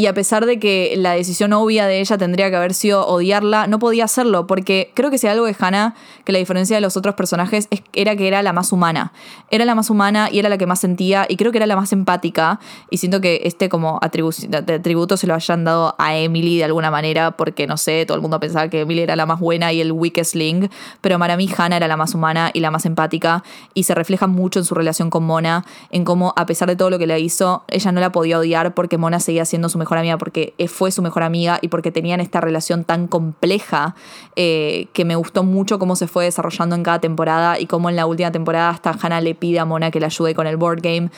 [0.00, 3.66] Y a pesar de que la decisión obvia de ella tendría que haber sido odiarla,
[3.66, 6.96] no podía hacerlo, porque creo que si algo de Hannah, que la diferencia de los
[6.96, 9.12] otros personajes es, era que era la más humana.
[9.50, 11.74] Era la más humana y era la que más sentía, y creo que era la
[11.74, 12.60] más empática.
[12.90, 16.92] Y siento que este como atribu- atributo se lo hayan dado a Emily de alguna
[16.92, 19.80] manera, porque no sé, todo el mundo pensaba que Emily era la más buena y
[19.80, 23.42] el weakest link, pero para mí Hannah era la más humana y la más empática,
[23.74, 26.88] y se refleja mucho en su relación con Mona, en cómo a pesar de todo
[26.88, 29.87] lo que le hizo, ella no la podía odiar porque Mona seguía siendo su mejor
[29.96, 33.94] amiga, porque fue su mejor amiga y porque tenían esta relación tan compleja
[34.36, 37.96] eh, que me gustó mucho cómo se fue desarrollando en cada temporada y cómo en
[37.96, 40.80] la última temporada hasta Hannah le pide a Mona que le ayude con el board
[40.82, 41.10] game.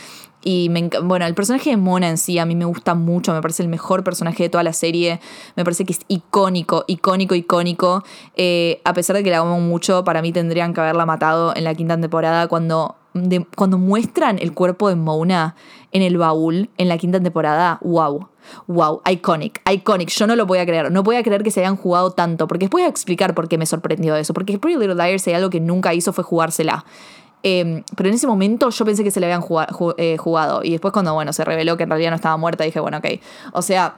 [0.43, 3.43] Y me bueno, el personaje de Mona en sí a mí me gusta mucho, me
[3.43, 5.21] parece el mejor personaje de toda la serie,
[5.57, 8.05] me parece que es icónico, icónico, icónico.
[8.37, 11.65] Eh, a pesar de que la amo mucho, para mí tendrían que haberla matado en
[11.65, 12.97] la quinta temporada cuando,
[13.57, 15.57] cuando muestran el cuerpo de Mona
[15.93, 17.79] en el baúl en la quinta temporada.
[17.83, 18.29] ¡Wow!
[18.67, 20.09] Wow, iconic, iconic.
[20.11, 20.91] Yo no lo voy a creer.
[20.91, 22.47] No voy a creer que se hayan jugado tanto.
[22.47, 24.35] Porque después voy a explicar por qué me sorprendió eso.
[24.35, 26.85] Porque Pretty Little Liars, si algo que nunca hizo fue jugársela.
[27.43, 29.43] Eh, pero en ese momento yo pensé que se le habían
[29.97, 30.63] eh, jugado.
[30.63, 33.07] Y después, cuando bueno, se reveló que en realidad no estaba muerta, dije, bueno, ok.
[33.53, 33.97] O sea.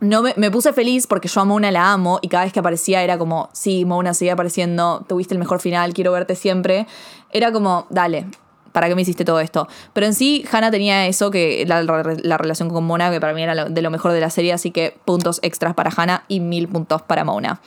[0.00, 3.04] No me, puse feliz porque yo a Mona la amo y cada vez que aparecía
[3.04, 6.88] era como, sí, Mona sigue apareciendo, tuviste el mejor final, quiero verte siempre.
[7.30, 8.26] Era como, dale,
[8.72, 9.68] ¿para qué me hiciste todo esto?
[9.92, 13.44] Pero en sí, Hannah tenía eso, que la, la relación con Mona, que para mí
[13.44, 16.66] era de lo mejor de la serie, así que puntos extras para Hannah y mil
[16.66, 17.60] puntos para Mona.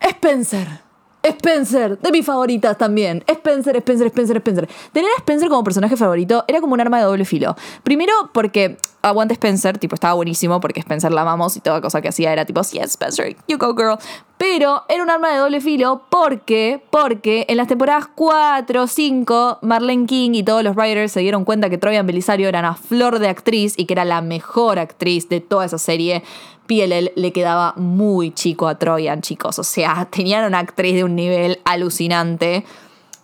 [0.00, 0.85] Spencer.
[1.28, 3.24] Spencer, de mis favoritas también.
[3.26, 4.68] Spencer, Spencer, Spencer, Spencer.
[4.92, 7.56] Tener a Spencer como personaje favorito era como un arma de doble filo.
[7.82, 12.08] Primero porque aguante Spencer, tipo, estaba buenísimo porque Spencer la amamos y toda cosa que
[12.08, 13.98] hacía era tipo, sí, Spencer, you go girl.
[14.38, 20.06] Pero era un arma de doble filo porque, porque en las temporadas 4, 5, Marlene
[20.06, 23.28] King y todos los writers se dieron cuenta que Troyan Belisario era una flor de
[23.28, 26.22] actriz y que era la mejor actriz de toda esa serie.
[26.66, 29.58] PLL le quedaba muy chico a Troyan, chicos.
[29.58, 32.64] O sea, tenían una actriz de un nivel alucinante.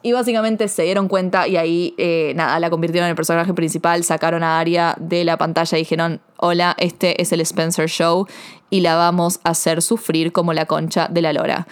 [0.03, 4.03] Y básicamente se dieron cuenta y ahí, eh, nada, la convirtieron en el personaje principal,
[4.03, 8.27] sacaron a Aria de la pantalla y dijeron, hola, este es el Spencer Show
[8.69, 11.69] y la vamos a hacer sufrir como la concha de la lora.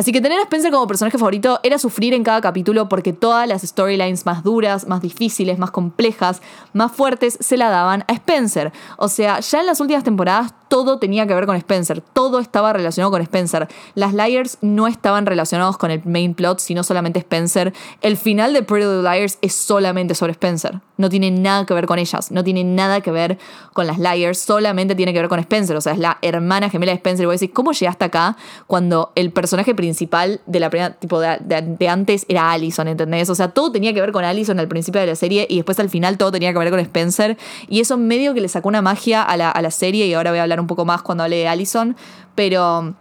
[0.00, 3.46] Así que tener a Spencer como personaje favorito era sufrir en cada capítulo porque todas
[3.46, 6.40] las storylines más duras, más difíciles, más complejas,
[6.72, 8.72] más fuertes se la daban a Spencer.
[8.96, 12.72] O sea, ya en las últimas temporadas todo tenía que ver con Spencer, todo estaba
[12.72, 13.66] relacionado con Spencer.
[13.96, 17.74] Las Liars no estaban relacionados con el main plot, sino solamente Spencer.
[18.02, 20.80] El final de Pretty Little Liars es solamente sobre Spencer.
[20.96, 23.38] No tiene nada que ver con ellas, no tiene nada que ver
[23.72, 25.76] con las Liars, solamente tiene que ver con Spencer.
[25.76, 27.24] O sea, es la hermana gemela de Spencer.
[27.24, 28.36] Y voy a decir, ¿cómo llegaste acá
[28.68, 33.28] cuando el personaje principal de la primera, tipo de, antes era Allison, ¿entendés?
[33.28, 35.80] O sea, todo tenía que ver con Allison al principio de la serie y después
[35.80, 37.36] al final todo tenía que ver con Spencer.
[37.68, 40.30] Y eso medio que le sacó una magia a la, a la serie y ahora
[40.30, 41.96] voy a hablar un poco más cuando hable de Allison.
[42.34, 42.94] Pero,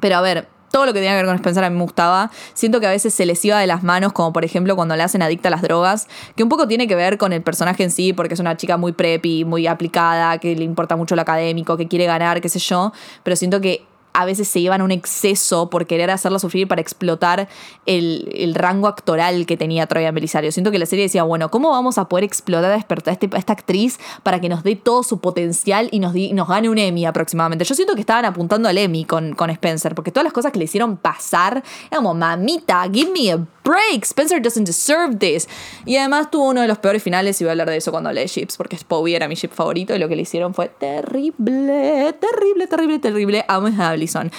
[0.00, 2.30] pero a ver, todo lo que tenía que ver con Spencer a mí me gustaba.
[2.54, 5.04] Siento que a veces se les iba de las manos, como por ejemplo cuando la
[5.04, 7.90] hacen adicta a las drogas, que un poco tiene que ver con el personaje en
[7.90, 11.76] sí, porque es una chica muy preppy, muy aplicada, que le importa mucho lo académico,
[11.76, 12.92] que quiere ganar, qué sé yo.
[13.22, 16.80] Pero siento que a veces se llevan a un exceso por querer hacerla sufrir para
[16.80, 17.48] explotar
[17.86, 20.50] el, el rango actoral que tenía Troyan Belisario.
[20.52, 23.30] Siento que la serie decía, bueno, ¿cómo vamos a poder explotar a despertar a, este-
[23.32, 26.68] a esta actriz para que nos dé todo su potencial y nos, di- nos gane
[26.68, 27.64] un Emmy aproximadamente?
[27.64, 30.58] Yo siento que estaban apuntando al Emmy con, con Spencer, porque todas las cosas que
[30.58, 35.48] le hicieron pasar, era como, mamita, give me a break, Spencer doesn't deserve this.
[35.86, 38.08] Y además tuvo uno de los peores finales, y voy a hablar de eso cuando
[38.08, 40.68] hablé de ships, porque Spowie era mi ship favorito y lo que le hicieron fue
[40.68, 43.44] terrible, terrible, terrible, terrible.
[43.48, 44.32] Amo a Allison.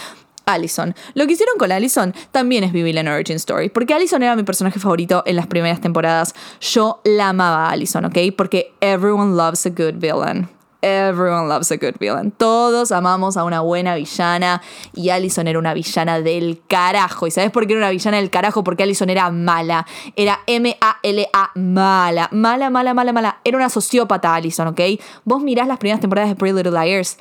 [0.45, 0.95] Allison.
[1.13, 3.69] Lo que hicieron con Allison también es vivir la Origin Story.
[3.69, 6.34] Porque Allison era mi personaje favorito en las primeras temporadas.
[6.60, 8.17] Yo la amaba a Allison, ¿ok?
[8.36, 10.50] Porque everyone loves a good villain.
[10.84, 12.32] Everyone loves a good villain.
[12.32, 14.63] Todos amamos a una buena villana.
[14.95, 17.28] Y Allison era una villana del carajo.
[17.28, 18.63] ¿Y sabes por qué era una villana del carajo?
[18.63, 19.86] Porque Allison era mala.
[20.15, 22.30] Era M-A-L-A, mala.
[22.32, 23.39] Mala, mala, mala, mala.
[23.43, 24.82] Era una sociópata Allison, ¿ok?
[25.24, 27.17] Vos mirás las primeras temporadas de Pretty Little Liars.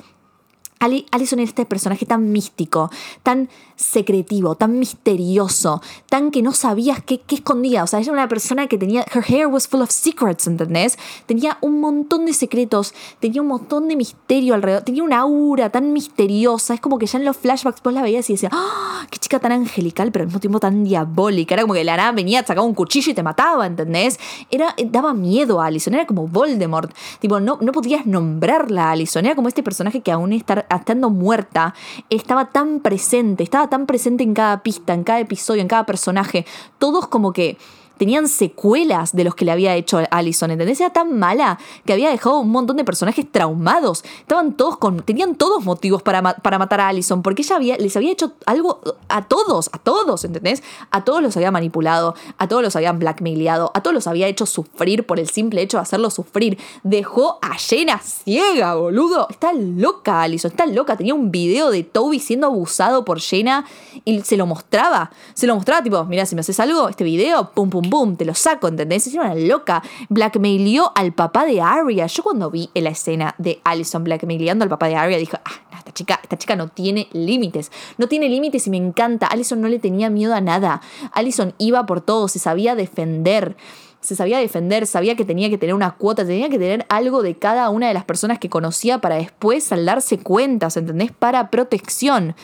[0.81, 2.89] Ali- Alison era este personaje tan místico,
[3.23, 7.83] tan secretivo, tan misterioso, tan que no sabías qué, qué escondía.
[7.83, 9.05] O sea, ella era una persona que tenía.
[9.13, 10.97] Her hair was full of secrets, ¿entendés?
[11.25, 15.93] Tenía un montón de secretos, tenía un montón de misterio alrededor, tenía una aura tan
[15.93, 16.73] misteriosa.
[16.73, 19.05] Es como que ya en los flashbacks vos la veías y decías, ¡ah!
[19.09, 21.53] ¡Qué chica tan angelical, pero al mismo tiempo tan diabólica!
[21.55, 24.19] Era como que la nada venía, sacaba un cuchillo y te mataba, ¿entendés?
[24.49, 26.91] Era, eh, daba miedo a Alison, era como Voldemort.
[27.19, 29.25] Tipo, no, no podías nombrarla a Alison.
[29.25, 31.73] Era como este personaje que aún estar, estando muerta
[32.09, 36.45] estaba tan presente, estaba tan presente en cada pista, en cada episodio, en cada personaje.
[36.77, 37.57] Todos como que
[38.01, 40.81] tenían secuelas de los que le había hecho Allison, ¿entendés?
[40.81, 44.03] Era tan mala que había dejado un montón de personajes traumados.
[44.21, 45.03] Estaban todos con.
[45.03, 49.27] tenían todos motivos para, para matar a Allison, porque ella les había hecho algo a
[49.27, 50.63] todos, a todos, ¿entendés?
[50.89, 54.47] A todos los había manipulado, a todos los habían blackmailado, a todos los había hecho
[54.47, 56.57] sufrir por el simple hecho de hacerlos sufrir.
[56.81, 59.27] Dejó a Jenna ciega, boludo.
[59.29, 60.97] Está loca, Allison, está loca.
[60.97, 63.63] Tenía un video de Toby siendo abusado por Jenna
[64.05, 65.11] y se lo mostraba.
[65.35, 68.25] Se lo mostraba, tipo, mira, si me haces algo, este video, pum, pum, pum, te
[68.25, 69.05] lo saco, ¿entendés?
[69.05, 69.83] Es una loca.
[70.09, 72.07] Blackmailió al papá de Arya.
[72.07, 75.91] Yo cuando vi la escena de Allison blackmailando al papá de Arya, dije, ah, esta
[75.91, 77.69] chica, esta chica no tiene límites.
[77.97, 79.27] No tiene límites y me encanta.
[79.27, 80.81] Allison no le tenía miedo a nada.
[81.11, 83.57] Allison iba por todo, se sabía defender.
[83.99, 87.37] se sabía defender, sabía que tenía que tener una cuota, tenía que tener algo de
[87.37, 91.11] cada una de las personas que conocía para después saldarse cuentas, ¿entendés?
[91.11, 92.35] Para protección.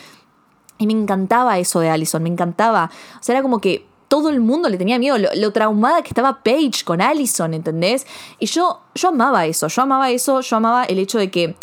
[0.78, 2.90] Y me encantaba eso de Allison, me encantaba.
[3.18, 6.42] O sea, era como que todo el mundo le tenía miedo, lo, traumada que estaba
[6.42, 8.06] Paige con Allison, ¿entendés?
[8.38, 11.56] Y yo, yo amaba eso, yo amaba eso, yo amaba el hecho de que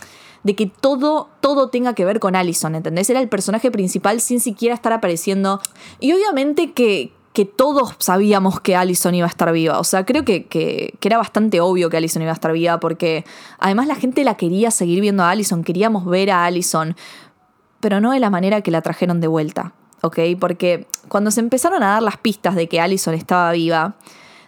[0.43, 3.09] de que todo, todo tenga que ver con Allison, ¿entendés?
[3.09, 5.59] Era el personaje principal sin siquiera estar apareciendo.
[5.99, 9.79] Y obviamente que, que todos sabíamos que Allison iba a estar viva.
[9.79, 12.79] O sea, creo que, que, que, era bastante obvio que Allison iba a estar viva
[12.79, 13.25] porque
[13.57, 16.95] además la gente la quería seguir viendo a Allison, queríamos ver a Allison,
[17.79, 19.73] pero no de la manera que la trajeron de vuelta,
[20.05, 20.19] ¿ok?
[20.39, 23.95] Porque cuando se empezaron a dar las pistas de que Allison estaba viva,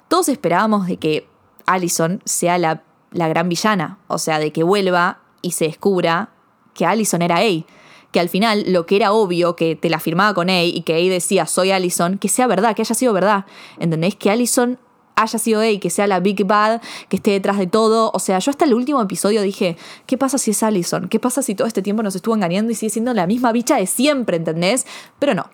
[0.07, 1.27] todos esperábamos de que
[1.65, 6.29] Allison sea la, la gran villana, o sea, de que vuelva y se descubra
[6.73, 7.65] que Allison era A.
[8.11, 10.93] Que al final lo que era obvio, que te la firmaba con A y que
[10.93, 13.45] A decía soy Allison, que sea verdad, que haya sido verdad.
[13.79, 14.15] ¿Entendés?
[14.15, 14.77] Que Allison
[15.17, 18.11] haya sido A, que sea la Big Bad, que esté detrás de todo.
[18.13, 21.09] O sea, yo hasta el último episodio dije, ¿qué pasa si es Allison?
[21.09, 23.77] ¿Qué pasa si todo este tiempo nos estuvo engañando y sigue siendo la misma bicha
[23.77, 24.85] de siempre, ¿entendés?
[25.19, 25.49] Pero no,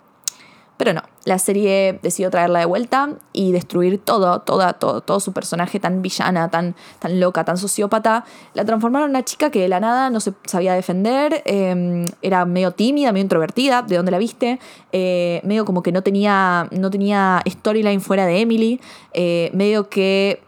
[0.78, 5.32] pero no, la serie decidió traerla de vuelta y destruir todo, todo, todo, todo su
[5.32, 8.26] personaje tan villana, tan, tan loca, tan sociópata.
[8.54, 12.46] La transformaron en una chica que de la nada no se sabía defender, em, era
[12.46, 14.60] medio tímida, medio introvertida, de donde la viste,
[14.92, 18.82] eh, medio como que no tenía, no tenía storyline fuera de Emily,
[19.14, 20.42] eh, medio que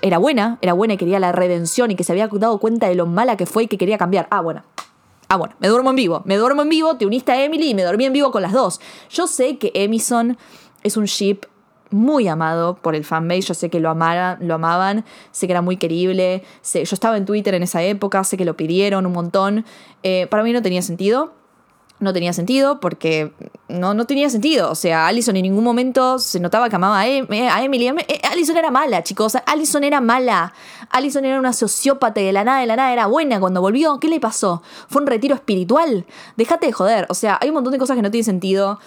[0.00, 2.94] era buena, era buena y quería la redención y que se había dado cuenta de
[2.94, 4.28] lo mala que fue y que quería cambiar.
[4.30, 4.62] Ah, bueno,
[5.32, 6.20] Ah, bueno, me duermo en vivo.
[6.26, 8.52] Me duermo en vivo, te uniste a Emily y me dormí en vivo con las
[8.52, 8.82] dos.
[9.08, 10.36] Yo sé que Emison
[10.82, 11.46] es un ship
[11.88, 15.62] muy amado por el fanbase, yo sé que lo, amaran, lo amaban, sé que era
[15.62, 19.64] muy querible, yo estaba en Twitter en esa época, sé que lo pidieron un montón.
[20.02, 21.32] Eh, para mí no tenía sentido,
[22.02, 23.32] no tenía sentido porque
[23.68, 24.70] no, no tenía sentido.
[24.70, 27.86] O sea, Allison en ningún momento se notaba que amaba a, em, eh, Emily.
[27.86, 29.36] Eh, Allison era mala, chicos.
[29.46, 30.52] Allison era mala.
[30.90, 33.38] Allison era una sociópata y de la nada, de la nada era buena.
[33.40, 34.62] Cuando volvió, ¿qué le pasó?
[34.88, 36.04] ¿Fue un retiro espiritual?
[36.36, 37.06] Déjate de joder.
[37.08, 38.80] O sea, hay un montón de cosas que no tienen sentido.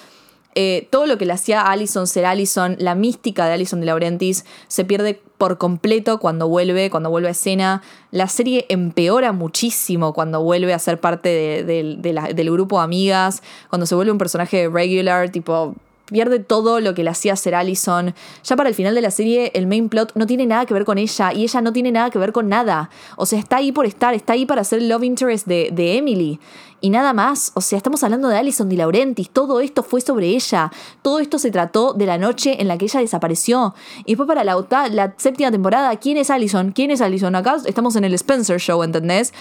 [0.53, 3.85] Eh, todo lo que le hacía a Allison ser Allison, la mística de Allison de
[3.87, 7.83] Laurentis, se pierde por completo cuando vuelve, cuando vuelve a escena.
[8.09, 13.93] La serie empeora muchísimo cuando vuelve a ser parte del grupo de amigas, cuando se
[13.93, 18.13] vuelve un personaje regular, tipo pierde todo lo que le hacía ser Allison.
[18.43, 20.85] Ya para el final de la serie, el main plot no tiene nada que ver
[20.85, 22.89] con ella y ella no tiene nada que ver con nada.
[23.17, 25.97] O sea, está ahí por estar, está ahí para ser el love interest de, de
[25.97, 26.39] Emily.
[26.81, 27.51] Y nada más.
[27.55, 29.31] O sea, estamos hablando de Allison Di Laurentiis.
[29.31, 30.71] Todo esto fue sobre ella.
[31.01, 33.73] Todo esto se trató de la noche en la que ella desapareció.
[34.05, 34.55] Y después para la,
[34.91, 36.71] la séptima temporada, ¿quién es Allison?
[36.71, 37.33] ¿Quién es Allison?
[37.35, 39.33] Acá estamos en el Spencer Show, ¿entendés?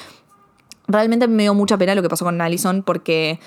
[0.87, 3.39] Realmente me dio mucha pena lo que pasó con Allison porque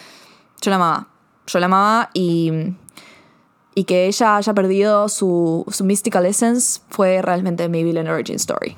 [0.62, 1.08] yo la amaba.
[1.48, 2.52] Yo la amaba y
[3.78, 8.76] y que ella haya perdido su, su mystical essence fue realmente mi villain origin story.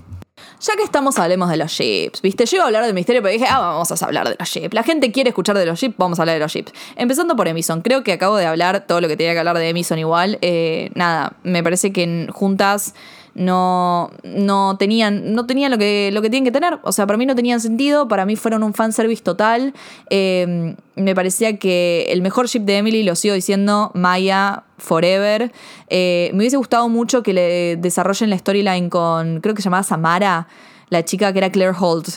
[0.60, 2.22] Ya que estamos, hablemos de los ships.
[2.22, 4.50] Viste, yo iba a hablar de misterio, pero dije, ah, vamos a hablar de los
[4.50, 4.74] ships.
[4.74, 6.74] La gente quiere escuchar de los ships, vamos a hablar de los ships.
[6.98, 7.82] Empezando por Emison.
[7.82, 10.38] Creo que acabo de hablar todo lo que tenía que hablar de Emison igual.
[10.42, 12.94] Eh, nada, me parece que juntas
[13.39, 16.78] no, no tenían, no tenían lo, que, lo que tienen que tener.
[16.84, 19.73] O sea, para mí no tenían sentido, para mí fueron un fanservice total.
[20.10, 25.54] Eh, me parecía que el mejor ship de Emily, lo sigo diciendo, Maya Forever.
[25.88, 29.84] Eh, me hubiese gustado mucho que le desarrollen la storyline con, creo que se llamaba
[29.84, 30.47] Samara,
[30.89, 32.10] la chica que era Claire Holt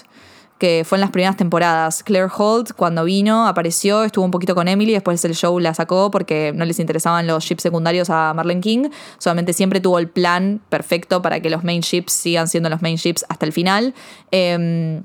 [0.63, 2.05] que fue en las primeras temporadas.
[2.05, 6.13] Claire Holt, cuando vino, apareció, estuvo un poquito con Emily, después el show la sacó
[6.13, 8.89] porque no les interesaban los ships secundarios a Marlene King.
[9.19, 12.95] Solamente siempre tuvo el plan perfecto para que los main ships sigan siendo los main
[12.95, 13.93] ships hasta el final.
[14.31, 15.03] Em,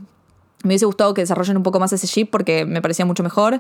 [0.64, 3.60] me hubiese gustado que desarrollen un poco más ese ship porque me parecía mucho mejor.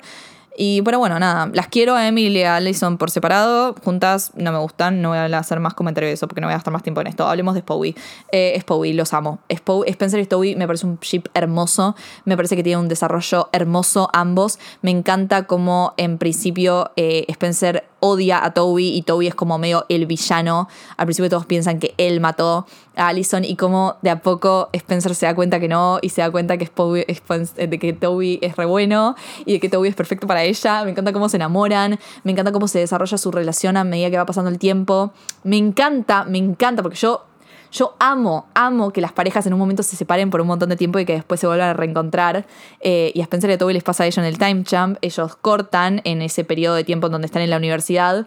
[0.60, 4.52] Y pero bueno, nada, las quiero a Emily y a Alison por separado, juntas no
[4.52, 6.74] me gustan, no voy a hacer más comentarios de eso porque no voy a gastar
[6.74, 7.28] más tiempo en esto.
[7.28, 7.96] Hablemos de Spowie.
[8.32, 9.38] Eh, Spowie, los amo.
[9.50, 14.10] Spencer y Spowie me parece un ship hermoso, me parece que tiene un desarrollo hermoso
[14.14, 14.58] ambos.
[14.82, 19.86] Me encanta como en principio eh, Spencer odia a Toby y Toby es como medio
[19.90, 20.68] el villano.
[20.98, 22.66] Al principio todos piensan que él mató
[22.98, 26.22] a Allison y como de a poco Spencer se da cuenta que no y se
[26.22, 30.28] da cuenta que, de que Toby es re bueno y de que Toby es perfecto
[30.28, 30.84] para ella.
[30.84, 34.18] Me encanta cómo se enamoran, me encanta cómo se desarrolla su relación a medida que
[34.18, 35.14] va pasando el tiempo.
[35.44, 37.24] Me encanta, me encanta porque yo
[37.72, 40.76] yo amo, amo que las parejas en un momento se separen por un montón de
[40.76, 42.46] tiempo y que después se vuelvan a reencontrar.
[42.80, 44.98] Eh, y a Spencer y a Toby les pasa a ellos en el time jump.
[45.02, 48.26] Ellos cortan en ese periodo de tiempo en donde están en la universidad.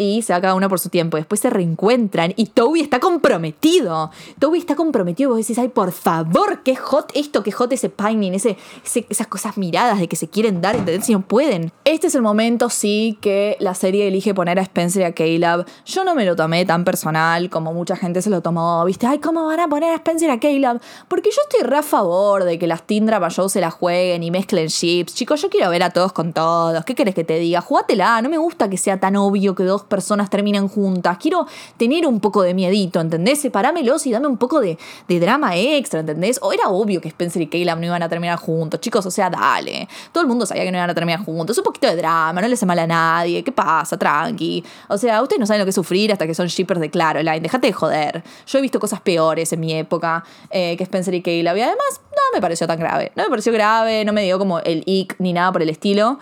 [0.00, 1.16] Y se va cada uno por su tiempo.
[1.16, 4.10] Después se reencuentran y Toby está comprometido.
[4.38, 8.34] Toby está comprometido vos decís, ay, por favor, qué hot esto, qué hot ese pining,
[8.34, 11.04] ese, esas cosas miradas de que se quieren dar, ¿entendés?
[11.04, 11.72] Si no pueden.
[11.84, 15.66] Este es el momento, sí, que la serie elige poner a Spencer y a Caleb.
[15.84, 19.06] Yo no me lo tomé tan personal como mucha gente se lo tomó, ¿viste?
[19.06, 20.80] Ay, ¿cómo van a poner a Spencer y a Caleb?
[21.08, 24.30] Porque yo estoy re a favor de que las Tindra Show se la jueguen y
[24.30, 25.14] mezclen chips.
[25.14, 26.84] Chicos, yo quiero ver a todos con todos.
[26.84, 27.60] ¿Qué querés que te diga?
[27.60, 28.22] Jugátela.
[28.22, 31.18] No me gusta que sea tan obvio que dos personas terminen juntas.
[31.18, 33.42] Quiero tener un poco de miedito, ¿entendés?
[33.42, 36.38] Separámelos y dame un poco de, drama extra, ¿entendés?
[36.40, 38.80] O era obvio que Spencer y Caleb no iban a terminar juntos.
[38.80, 39.86] Chicos, o sea, dale.
[40.12, 41.58] Todo el mundo sabía que no iban a terminar juntos.
[41.58, 43.44] Un poquito de drama, no le hace mal a nadie.
[43.44, 43.98] ¿Qué pasa?
[43.98, 44.64] Tranqui.
[44.88, 47.40] O sea, ustedes no saben lo que sufrir hasta que son shippers de Claroline.
[47.40, 48.22] Dejate de joder.
[48.46, 51.56] Yo he visto cosas peores en mi época eh, que Spencer y Caleb.
[51.56, 53.12] Y además, no me pareció tan grave.
[53.16, 56.18] No me pareció grave, no me dio como el ick ni nada por el estilo.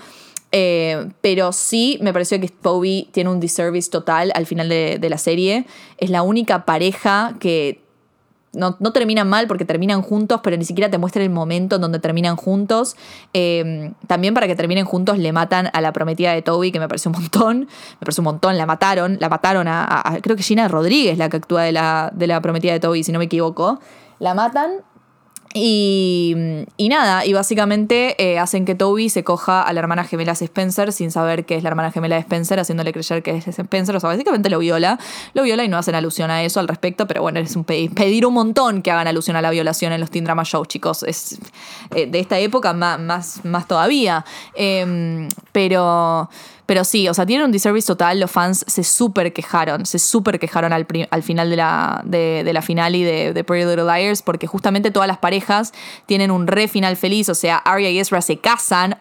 [0.51, 5.11] Eh, pero sí me pareció que Toby tiene un disservice total al final de, de
[5.11, 5.67] la serie.
[5.99, 7.83] Es la única pareja que
[8.55, 11.83] no, no terminan mal porque terminan juntos, pero ni siquiera te muestran el momento en
[11.83, 12.97] donde terminan juntos.
[13.35, 16.89] Eh, también para que terminen juntos le matan a la prometida de Toby, que me
[16.89, 17.59] pareció un montón.
[17.61, 19.19] Me pareció un montón, la mataron.
[19.21, 22.73] La mataron a- creo que Gina Rodríguez, la que actúa de la, de la prometida
[22.73, 23.81] de Toby, si no me equivoco.
[24.19, 24.71] La matan
[25.55, 26.37] y,
[26.77, 30.93] y nada, y básicamente eh, hacen que Toby se coja a la hermana gemela Spencer
[30.93, 33.97] sin saber que es la hermana gemela de Spencer, haciéndole creer que es Spencer.
[33.97, 34.99] O sea, básicamente lo viola.
[35.35, 37.91] Lo viola y no hacen alusión a eso al respecto, pero bueno, es un pe-
[37.95, 41.03] pedir un montón que hagan alusión a la violación en los Teen Drama Shows, chicos.
[41.03, 41.39] Es
[41.95, 44.25] eh, de esta época más, más, más todavía.
[44.55, 46.29] Em, pero.
[46.69, 48.21] Pero sí, o sea, tienen un disservice total.
[48.21, 52.61] Los fans se súper quejaron, se súper quejaron al, al final de la, de la
[52.61, 55.73] final y de, de Pretty Little Liars, porque justamente todas las parejas
[56.05, 57.31] tienen un re final feliz.
[57.31, 58.99] O sea, Arya y Ezra se casan.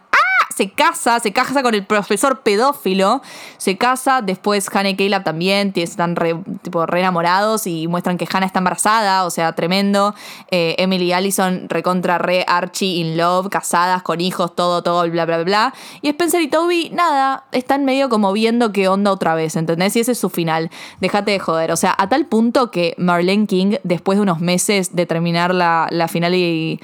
[0.58, 3.22] Se casa, se casa con el profesor pedófilo,
[3.58, 8.28] se casa, después Hannah y Caleb también están re, tipo, re enamorados y muestran que
[8.28, 10.16] Hannah está embarazada, o sea, tremendo.
[10.50, 15.28] Eh, Emily y Allison recontra re Archie in love, casadas, con hijos, todo, todo, bla,
[15.28, 15.76] bla, bla.
[16.02, 19.96] Y Spencer y Toby, nada, están medio como viendo qué onda otra vez, ¿entendés?
[19.96, 20.72] Y ese es su final.
[21.02, 21.72] Déjate de joder.
[21.72, 25.88] O sea, a tal punto que Marlene King, después de unos meses de terminar la,
[25.92, 26.80] la final y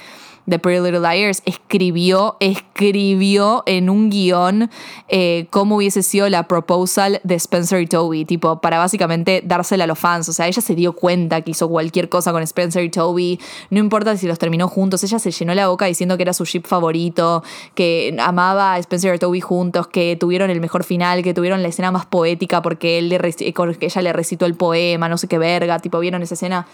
[0.46, 4.70] de Pretty Little Liars, escribió, escribió en un guion
[5.08, 9.86] eh, cómo hubiese sido la proposal de Spencer y Toby, tipo, para básicamente dársela a
[9.86, 10.28] los fans.
[10.28, 13.40] O sea, ella se dio cuenta que hizo cualquier cosa con Spencer y Toby,
[13.70, 16.44] no importa si los terminó juntos, ella se llenó la boca diciendo que era su
[16.44, 17.42] ship favorito,
[17.74, 21.68] que amaba a Spencer y Toby juntos, que tuvieron el mejor final, que tuvieron la
[21.68, 25.78] escena más poética porque él le ella le recitó el poema, no sé qué verga,
[25.78, 26.66] tipo, vieron esa escena.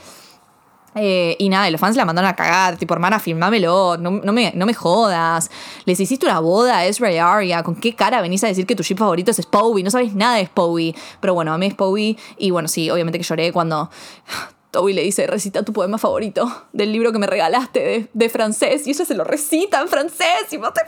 [0.94, 4.52] Eh, y nada, los fans la mandaron a cagar, tipo, hermana, filmámelo, no, no me,
[4.54, 5.50] no me jodas.
[5.84, 8.74] Les hiciste una boda a Ezra y Arya, ¿con qué cara venís a decir que
[8.74, 9.84] tu ship favorito es Spowie?
[9.84, 10.94] No sabes nada de Spowie.
[11.20, 13.90] Pero bueno, a mí Spowie, y bueno, sí, obviamente que lloré cuando
[14.70, 18.86] Toby le dice, recita tu poema favorito del libro que me regalaste de, de francés,
[18.86, 20.80] y ella se lo recita en francés, y vos te...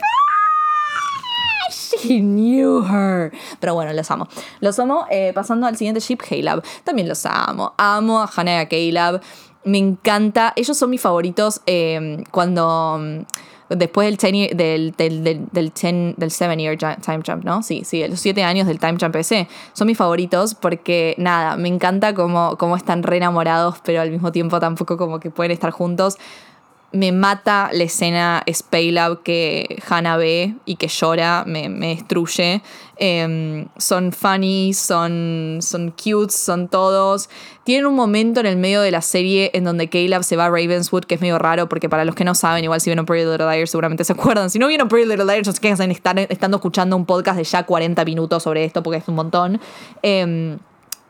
[1.73, 3.31] She knew her.
[3.59, 4.27] Pero bueno, los amo.
[4.59, 5.05] Los amo.
[5.09, 6.63] Eh, pasando al siguiente ship, Caleb.
[6.83, 7.73] También los amo.
[7.77, 9.21] Amo a Hannah y a Caleb.
[9.65, 10.53] Me encanta.
[10.55, 12.97] Ellos son mis favoritos eh, cuando.
[12.99, 13.19] mm,
[13.69, 17.63] Después del, del, del, del, seven year time jump, ¿no?
[17.63, 21.69] Sí, sí, los siete años del time jump ese son mis favoritos porque, nada, me
[21.69, 25.71] encanta cómo, cómo están re enamorados, pero al mismo tiempo tampoco como que pueden estar
[25.71, 26.17] juntos
[26.93, 32.61] me mata la escena Spaylab que Hannah ve y que llora, me, me destruye.
[32.97, 37.29] Em, son funny, son, son cute, son todos.
[37.63, 40.49] Tienen un momento en el medio de la serie en donde Caleb se va a
[40.49, 43.29] Ravenswood, que es medio raro, porque para los que no saben, igual si vieron Pretty
[43.29, 44.51] Little Liars seguramente se acuerdan.
[44.51, 47.43] Si no vieron Pretty Little Liars, no sé qué hacen estando escuchando un podcast de
[47.43, 49.59] ya 40 minutos sobre esto, porque es un montón.
[50.03, 50.59] Em,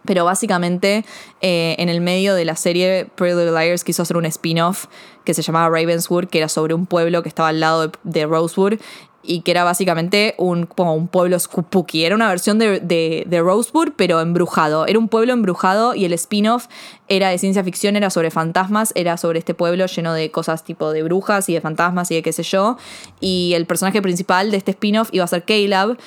[0.05, 1.05] pero básicamente,
[1.41, 4.87] eh, en el medio de la serie, Pretty Little Liars quiso hacer un spin-off
[5.23, 8.79] que se llamaba Ravenswood, que era sobre un pueblo que estaba al lado de, Rosewood
[9.25, 12.03] y que era básicamente un, como un pueblo spooky.
[12.03, 12.81] Era una versión de,
[13.25, 14.85] de Rosewood, pero embrujado.
[14.85, 16.67] Era un pueblo embrujado y el spin-off
[17.07, 20.91] era de ciencia ficción, era sobre fantasmas, era sobre este pueblo lleno de cosas tipo
[20.91, 22.77] de brujas y de fantasmas y de qué sé yo.
[23.21, 25.97] Y el personaje principal de este spin-off iba a ser Caleb.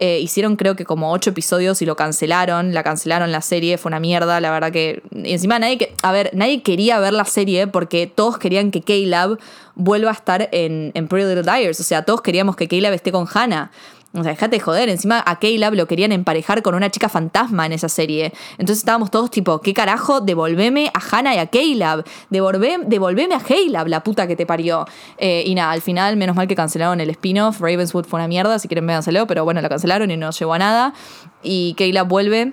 [0.00, 3.90] Eh, hicieron creo que como ocho episodios y lo cancelaron, la cancelaron la serie, fue
[3.90, 5.02] una mierda, la verdad que...
[5.12, 8.82] Y encima nadie, que, a ver, nadie quería ver la serie porque todos querían que
[8.82, 9.38] Caleb
[9.76, 13.12] vuelva a estar en, en Pretty Little Liars, o sea, todos queríamos que Caleb esté
[13.12, 13.70] con Hannah.
[14.16, 14.88] O sea, dejate de joder.
[14.88, 18.32] Encima a Caleb lo querían emparejar con una chica fantasma en esa serie.
[18.52, 20.20] Entonces estábamos todos tipo, ¿qué carajo?
[20.20, 22.04] Devolveme a Hannah y a Caleb.
[22.30, 24.86] Devolvé, devolveme a Caleb, la puta que te parió.
[25.18, 27.60] Eh, y nada, al final, menos mal que cancelaron el spin-off.
[27.60, 30.58] Ravenswood fue una mierda, si quieren véanselo, pero bueno, la cancelaron y no llegó a
[30.58, 30.94] nada.
[31.42, 32.52] Y Caleb vuelve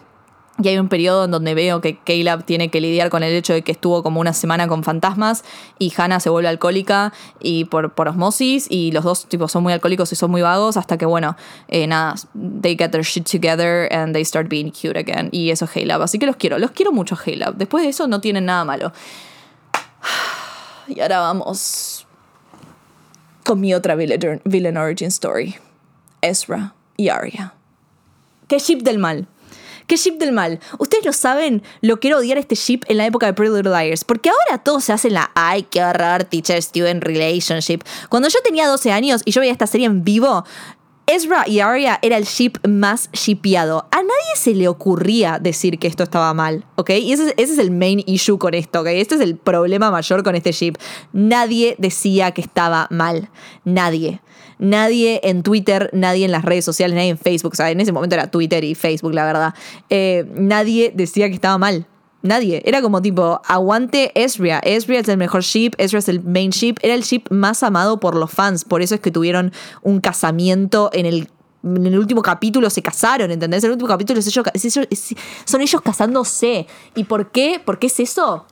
[0.64, 3.54] Y hay un periodo en donde veo que Caleb tiene que lidiar con el hecho
[3.54, 5.44] de que estuvo como una semana con fantasmas
[5.80, 9.74] y Hannah se vuelve alcohólica y por, por osmosis y los dos tipos son muy
[9.74, 11.36] alcohólicos y son muy vagos hasta que bueno,
[11.68, 12.16] eh, nada,
[12.62, 15.30] they get their shit together and they start being cute again.
[15.32, 16.02] Y eso es Caleb.
[16.02, 17.56] Así que los quiero, los quiero mucho Caleb.
[17.56, 18.92] Después de eso no tienen nada malo.
[20.88, 22.06] Y ahora vamos
[23.46, 25.56] con mi otra villain, villain origin story.
[26.22, 27.54] Ezra y Arya.
[28.48, 29.28] ¿Qué ship del mal?
[29.92, 30.62] ¿Qué ship del mal?
[30.78, 34.06] Ustedes lo saben, lo quiero odiar este ship en la época de Pretty Little Liars.
[34.06, 37.80] Porque ahora todo se hace en la ay, qué horror, teacher student relationship.
[38.08, 40.46] Cuando yo tenía 12 años y yo veía esta serie en vivo,
[41.16, 43.88] Ezra y Arya era el ship más shipeado.
[43.92, 46.90] A nadie se le ocurría decir que esto estaba mal, ¿ok?
[46.92, 48.88] Y ese, es- el main issue con esto, ¿ok?
[48.88, 50.76] Este es el problema mayor con este ship.
[51.14, 53.30] Nadie decía que estaba mal.
[53.66, 54.22] Nadie.
[54.58, 57.54] Nadie en Twitter, nadie en las redes sociales, nadie en Facebook.
[57.54, 59.54] O sea, en ese momento era Twitter y Facebook, la verdad.
[59.90, 61.88] Eh, nadie decía que estaba mal.
[62.24, 62.62] Nadie.
[62.66, 64.60] Era como tipo, aguante Ezra.
[64.60, 66.76] Ezra es el mejor ship, Ezra es el main ship.
[66.82, 68.64] Era el ship más amado por los fans.
[68.64, 69.52] Por eso es que tuvieron
[69.82, 71.30] un casamiento en el.
[71.64, 73.64] En el último capítulo se casaron, ¿entendés?
[73.64, 74.88] En el último capítulo es ellos-
[75.46, 76.66] son ellos casándose.
[76.96, 77.62] ¿Y por qué?
[77.64, 78.48] ¿Por qué es eso?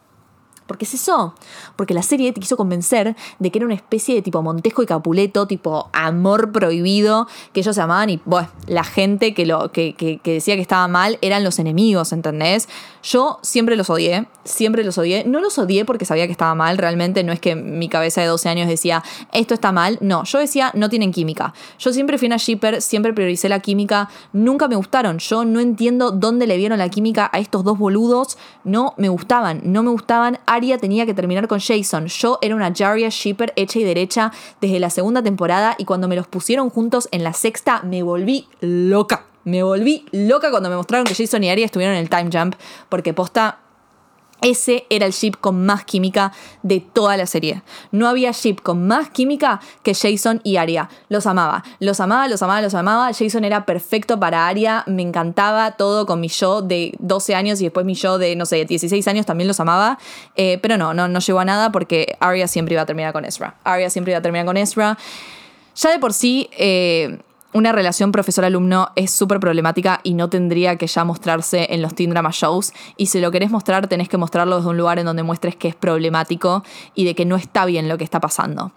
[0.70, 1.34] ¿Por qué es eso?
[1.76, 4.86] Porque la serie te quiso convencer de que era una especie de tipo Montesco y
[4.86, 9.96] Capuleto, tipo amor prohibido, que ellos se amaban y bueno, la gente que, lo, que-
[9.96, 12.70] que decía que estaba mal eran los enemigos, ¿entendés?
[13.02, 15.24] Yo siempre los odié, siempre los odié.
[15.26, 18.28] No los odié porque sabía que estaba mal, realmente no es que mi cabeza de
[18.28, 19.98] 12 años decía, esto está mal.
[20.02, 21.54] No, yo decía, no tienen química.
[21.80, 25.18] Yo siempre fui una shipper, siempre prioricé la química, nunca me gustaron.
[25.18, 29.62] Yo no entiendo dónde le vieron la química a estos dos boludos, no me gustaban,
[29.64, 30.40] no me gustaban.
[30.60, 32.08] Arya tenía que terminar con Jason.
[32.08, 36.18] Yo era una Jarya shipper hecha y derecha desde la segunda temporada y cuando me
[36.18, 39.26] los pusieron juntos en la sexta me volví loca.
[39.46, 42.56] Me volví loca cuando me mostraron que Jason y Arya estuvieron en el time jump
[42.90, 43.60] porque posta
[44.42, 46.32] ese era el ship con más química
[46.64, 47.62] de toda la serie.
[47.92, 50.90] No había ship con más química que Jason y Arya.
[51.10, 53.12] Los amaba, los amaba, los amaba, los amaba.
[53.14, 57.66] Jason era perfecto para Arya, me encantaba todo con mi yo de 12 años y
[57.66, 59.98] después mi yo de, no sé, 16 años también los amaba.
[60.36, 63.26] Eh, pero no, no, no llegó a nada porque Arya siempre iba a terminar con
[63.26, 63.56] Ezra.
[63.64, 64.98] Arya siempre iba a terminar con Ezra.
[65.76, 67.20] Ya de por sí, eh,
[67.54, 72.12] una relación profesor-alumno es súper problemática y no tendría que ya mostrarse en los teen
[72.12, 72.74] drama shows.
[72.96, 75.68] Y si lo querés mostrar, tenés que mostrarlo desde un lugar en donde muestres que
[75.68, 78.72] es problemático y de que no está bien lo que está pasando.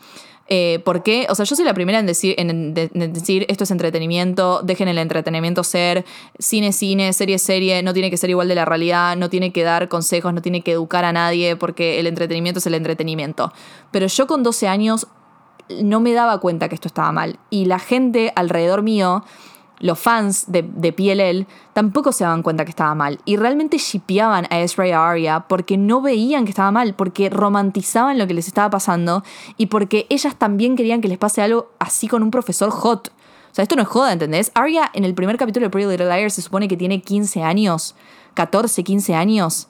[0.49, 1.27] Eh, ¿Por qué?
[1.31, 4.61] O sea, yo soy la primera en decir, en, de- en decir esto es entretenimiento,
[4.63, 6.05] dejen el entretenimiento ser,
[6.39, 9.63] cine, cine, serie, serie, no tiene que ser igual de la realidad, no tiene que
[9.63, 13.53] dar consejos, no tiene que educar a nadie, porque el entretenimiento es el entretenimiento.
[13.93, 15.07] Pero yo con 12 años
[15.69, 17.39] no me daba cuenta que esto estaba mal.
[17.51, 19.25] Y la gente alrededor mío,
[19.79, 23.21] los fans de, de PLL, tampoco se daban cuenta que estaba mal.
[23.25, 27.31] Y realmente shipeaban a Ezra y a Arya porque no veían que estaba mal, porque
[27.31, 29.25] romantizaban lo que les estaba pasando
[29.57, 33.13] y porque ellas también querían que les pase algo así con un profesor hot.
[33.53, 34.51] O sea, esto no es joda, ¿entendés?
[34.55, 37.95] Arya en el primer capítulo de Pretty Little Liars se supone que tiene 15 años,
[38.35, 39.69] 14, 15 años.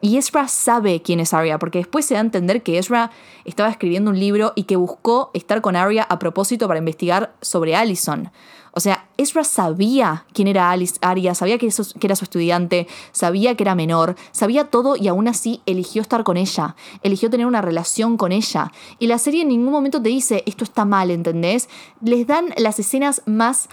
[0.00, 3.10] Y Ezra sabe quién es Arya, porque después se da a entender que Ezra
[3.44, 7.74] estaba escribiendo un libro y que buscó estar con Arya a propósito para investigar sobre
[7.74, 8.30] Allison.
[8.76, 12.88] O sea, Ezra sabía quién era Alice, Arya, sabía que, eso- que era su estudiante,
[13.12, 17.46] sabía que era menor, sabía todo y aún así eligió estar con ella, eligió tener
[17.46, 18.72] una relación con ella.
[18.98, 21.68] Y la serie en ningún momento te dice, esto está mal, ¿entendés?
[22.02, 23.68] Les dan las escenas más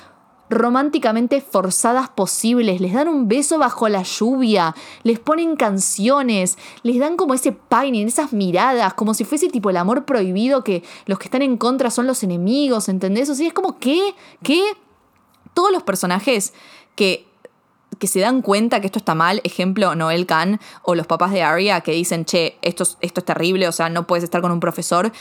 [0.52, 7.18] románticamente forzadas posibles, les dan un beso bajo la lluvia, les ponen canciones, les dan
[7.18, 11.26] como ese pining, esas miradas, como si fuese tipo el amor prohibido que los que
[11.26, 13.30] están en contra son los enemigos, ¿entendés?
[13.30, 14.62] O sea, es como que, que
[15.54, 16.54] todos los personajes
[16.96, 17.28] que
[18.00, 21.44] que se dan cuenta que esto está mal, ejemplo, Noel Khan o los papás de
[21.44, 24.52] Arya que dicen, che, esto, es- esto es terrible, o sea, no puedes estar con
[24.52, 25.12] un profesor,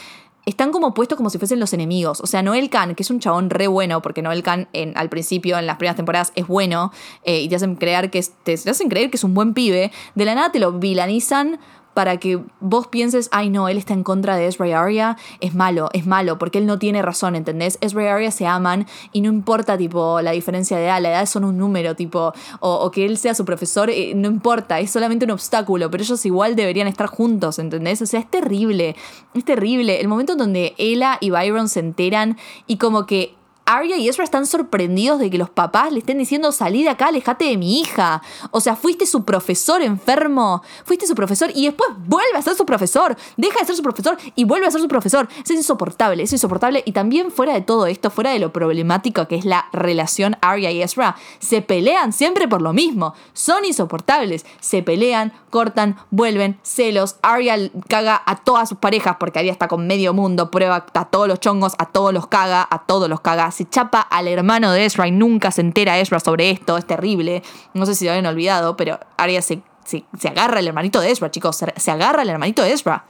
[0.51, 2.21] están como puestos como si fuesen los enemigos.
[2.21, 5.09] O sea, Noel Khan, que es un chabón re bueno, porque Noel Khan en, al
[5.09, 6.93] principio, en las primeras temporadas, es bueno,
[7.25, 9.55] eh, y te hacen, creer que es, te, te hacen creer que es un buen
[9.55, 11.59] pibe, de la nada te lo vilanizan
[11.95, 15.89] para que vos pienses, ay no, él está en contra de Ezra Arya, es malo,
[15.93, 17.79] es malo, porque él no tiene razón, ¿entendés?
[17.81, 21.27] Ezra y Arya se aman y no importa, tipo, la diferencia de edad, la edad
[21.27, 24.91] son un número, tipo, o, o que él sea su profesor, eh, no importa, es
[24.91, 28.01] solamente un obstáculo, pero ellos igual deberían estar juntos, ¿entendés?
[28.03, 28.97] O sea, es terrible,
[29.35, 30.01] es terrible.
[30.01, 32.37] El momento en donde Ella y Byron se enteran
[32.67, 33.35] y como que
[33.71, 37.07] Arya y Ezra están sorprendidos de que los papás le estén diciendo salí de acá,
[37.07, 38.21] alejate de mi hija.
[38.51, 42.67] O sea, fuiste su profesor enfermo, fuiste su profesor y después vuelve a ser su
[42.67, 45.29] profesor, deja de ser su profesor y vuelve a ser su profesor.
[45.45, 46.83] Es insoportable, es insoportable.
[46.85, 50.73] Y también fuera de todo esto, fuera de lo problemático que es la relación Arya
[50.73, 53.15] y Ezra, se pelean siempre por lo mismo.
[53.35, 57.17] Son insoportables, se pelean, cortan, vuelven, celos.
[57.23, 57.57] Arya
[57.89, 61.39] caga a todas sus parejas porque Arya está con medio mundo, prueba a todos los
[61.39, 63.53] chongos, a todos los caga, a todos los caga.
[63.61, 67.43] Se chapa al hermano de Ezra y nunca se entera Ezra sobre esto, es terrible.
[67.75, 71.31] No sé si lo habían olvidado, pero Arya se, se, agarra al hermanito de Ezra,
[71.31, 73.05] chicos, se, se agarra al hermanito de Ezra.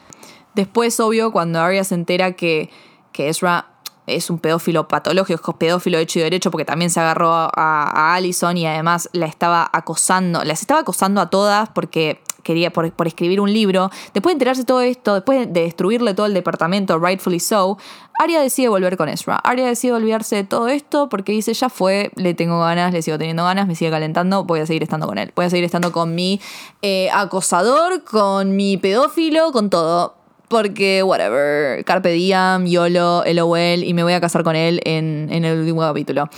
[0.57, 2.69] Después, obvio, cuando Arya se entera que,
[3.13, 3.69] que Ezra
[4.09, 8.15] es un pedófilo patológico, es pedófilo hecho y derecho, porque también se agarró a, a
[8.15, 13.41] Allison y además la estaba acosando, las estaba acosando a todas porque quería por, escribir
[13.41, 13.91] un libro.
[14.15, 17.79] Después de enterarse de todo esto, después de destruirle todo el departamento, rightfully so,
[18.19, 19.37] Arya decide volver con Ezra.
[19.37, 23.19] Arya decide olvidarse de todo esto porque dice, ya fue, le tengo ganas, le sigo
[23.19, 25.33] teniendo ganas, me sigue calentando, voy a seguir estando con él.
[25.35, 26.41] Voy a seguir estando con mi
[26.83, 30.21] eh, acosador, con mi pedófilo, con todo
[30.51, 35.45] porque, whatever, Carpe Diem, YOLO, LOL, y me voy a casar con él en, en,
[35.45, 36.29] el último capítulo.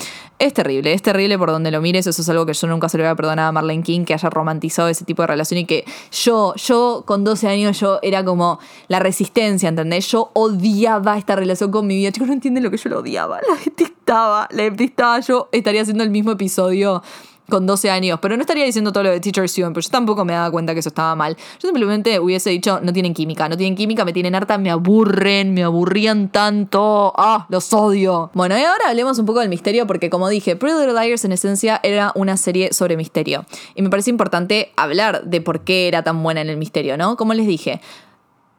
[0.43, 2.97] Es terrible, es terrible por donde lo mires, eso es algo que yo nunca se
[2.97, 5.67] le voy a perdonar a Marlene King, que haya romantizado ese tipo de relación y
[5.67, 10.09] que yo, yo con 12 años, yo era como la resistencia, ¿entendés?
[10.09, 13.39] Yo odiaba esta relación con mi vida, chicos, no entienden lo que yo lo odiaba,
[13.49, 17.05] la detestaba, la detestaba, yo estaría haciendo el mismo episodio
[17.53, 20.25] con 12 años, pero no estaría diciendo todo lo de Teacher Student, pero yo tampoco
[20.25, 21.37] me daba cuenta que eso estaba mal.
[21.61, 25.53] Yo simplemente hubiese dicho, no tienen química, no tienen química, me tienen harta, me aburren,
[25.53, 28.31] me aburrían tanto, ah, los odio.
[28.33, 31.33] Bueno, y ahora hablemos un poco del misterio, porque como dije, Pretty Little Liars en
[31.33, 33.45] esencia era una serie sobre misterio.
[33.75, 37.19] Y me parece importante hablar de por qué era tan buena en el misterio, ¿no?
[37.19, 37.83] Como les dije,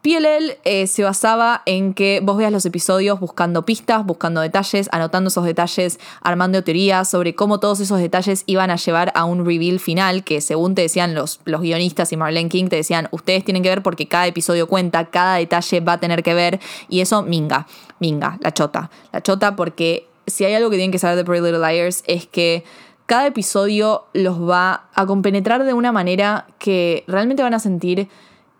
[0.03, 5.29] PLL eh, se basaba en que vos veas los episodios buscando pistas, buscando detalles, anotando
[5.29, 9.79] esos detalles, armando teorías sobre cómo todos esos detalles iban a llevar a un reveal
[9.79, 13.63] final que según te decían los, los guionistas y Marlene King, te decían, ustedes tienen
[13.63, 17.23] que ver porque cada episodio cuenta, cada detalle va a tener que ver y eso
[17.23, 17.65] minga,
[17.99, 21.45] minga, la chota, la chota porque si hay algo que tienen que saber de Pretty
[21.45, 22.65] Little Liars es que
[23.05, 28.09] cada episodio los va a compenetrar de una manera que realmente van a sentir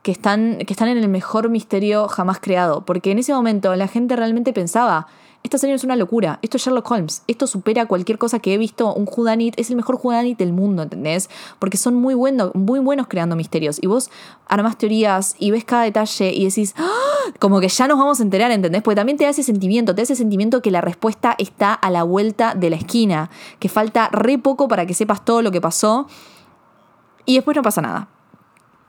[0.04, 2.86] que están, que están en el mejor misterio jamás creado.
[2.86, 5.08] Porque en ese momento la gente realmente pensaba,
[5.44, 8.58] esta serie es una locura, esto es Sherlock Holmes, esto supera cualquier cosa que he
[8.58, 11.30] visto, un Whodunit es el mejor Whodunit del mundo, ¿entendés?
[11.60, 14.10] Porque son muy, bueno, muy buenos creando misterios y vos
[14.48, 16.90] armás teorías y ves cada detalle y decís, ¡Ah!
[17.40, 18.82] como que ya nos vamos a enterar, ¿entendés?
[18.84, 21.90] Porque también te da ese sentimiento, te da ese sentimiento que la respuesta está a
[21.92, 23.30] la vuelta de la esquina,
[23.60, 26.08] que falta re poco para que sepas todo lo que pasó
[27.26, 28.13] y después no pasa nada.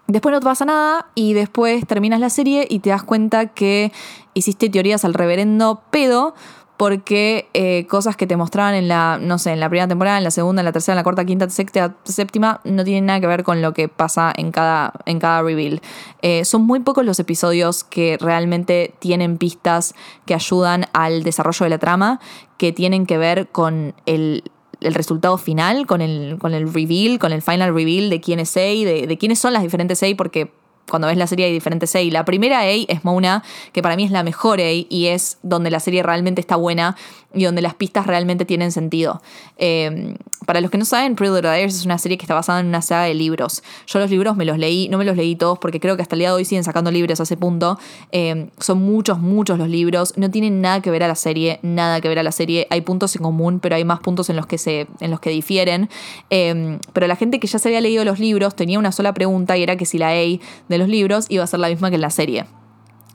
[0.07, 3.91] Después no te pasa nada y después terminas la serie y te das cuenta que
[4.35, 6.35] hiciste teorías al reverendo pedo
[6.77, 10.25] porque eh, cosas que te mostraban en la, no sé, en la primera temporada, en
[10.25, 13.27] la segunda, en la tercera, en la cuarta, quinta, sexta, séptima, no tienen nada que
[13.29, 15.81] ver con lo que pasa en cada, en cada reveal.
[16.21, 19.95] Eh, son muy pocos los episodios que realmente tienen pistas
[20.27, 22.21] que ayudan al desarrollo de la trama,
[22.59, 24.43] que tienen que ver con el,
[24.81, 28.57] el resultado final, con el, con el reveal, con el final reveal de quién es
[28.57, 30.51] A, de, quiénes son las diferentes A, porque
[30.89, 32.01] cuando ves la serie hay diferentes A.
[32.11, 35.71] La primera A es Mona, que para mí es la mejor A y es donde
[35.71, 36.97] la serie realmente está buena
[37.35, 39.23] y donde las pistas realmente tienen sentido.
[39.57, 40.17] Eh,
[40.47, 42.67] para los que no saben, Pretty Little Liars es una serie que está basada en
[42.67, 43.63] una saga de libros.
[43.87, 46.15] Yo los libros me los leí, no me los leí todos porque creo que hasta
[46.17, 47.79] el día de hoy siguen sacando libros a ese punto.
[48.13, 50.15] Eh, son muchos, muchos los libros.
[50.17, 52.67] No tienen nada que ver a la serie, nada que ver a la serie.
[52.71, 55.31] Hay puntos en común, pero hay más puntos en los que, se, en los que
[55.31, 55.89] difieren.
[56.31, 59.57] Eh, pero la gente que ya se había leído los libros tenía una sola pregunta
[59.57, 61.97] y era que si la A de los libros iba a ser la misma que
[61.97, 62.45] en la serie.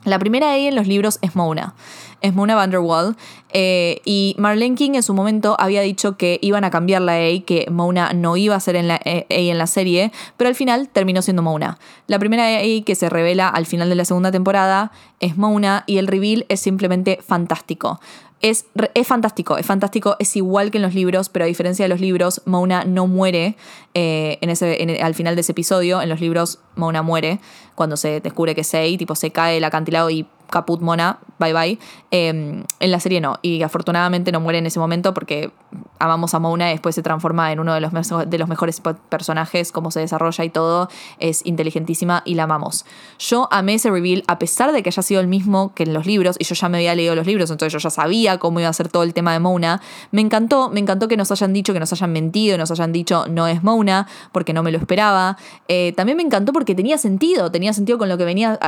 [0.04, 1.74] La primera A en los libros es Mona.
[2.20, 3.16] Es Mona Vanderwall.
[3.52, 7.40] Eh, y Marlene King en su momento había dicho que iban a cambiar la A,
[7.44, 10.88] que Mona no iba a ser en la A en la serie, pero al final
[10.88, 11.78] terminó siendo Mona.
[12.06, 15.98] La primera A que se revela al final de la segunda temporada es Mona y
[15.98, 18.00] el reveal es simplemente fantástico.
[18.42, 18.64] Es,
[18.94, 22.00] es, fantástico, es fantástico, es igual que en los libros, pero a diferencia de los
[22.00, 23.54] libros, Mona no muere
[23.92, 26.00] eh, en ese, al final de ese episodio.
[26.00, 27.38] En los libros, Mona muere
[27.74, 31.78] cuando se descubre que Sei, tipo, se cae el acantilado y caput Mona, bye bye.
[32.10, 35.52] Eh, en la serie no, y afortunadamente no muere en ese momento porque
[35.98, 39.70] amamos a Mona y después se transforma en uno de los, de los mejores personajes,
[39.70, 40.88] cómo se desarrolla y todo,
[41.18, 42.84] es inteligentísima y la amamos.
[43.18, 46.06] Yo amé ese reveal a pesar de que haya sido el mismo que en los
[46.06, 48.68] libros, y yo ya me había leído los libros, entonces yo ya sabía cómo iba
[48.68, 49.80] a ser todo el tema de Mona.
[50.10, 53.26] Me encantó, me encantó que nos hayan dicho, que nos hayan mentido, nos hayan dicho
[53.28, 55.36] no es Mona, porque no me lo esperaba.
[55.68, 58.58] Eh, también me encantó porque tenía sentido, tenía sentido con lo que venía,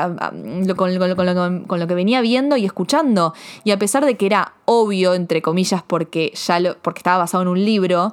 [0.77, 3.33] con, con, con lo que venía viendo y escuchando.
[3.65, 7.41] Y a pesar de que era obvio, entre comillas, porque ya lo, porque estaba basado
[7.45, 8.13] en un libro,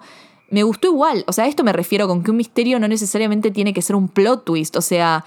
[0.50, 1.26] me gustó igual.
[1.28, 3.98] O sea, a esto me refiero con que un misterio no necesariamente tiene que ser
[3.98, 4.78] un plot twist.
[4.78, 5.26] O sea,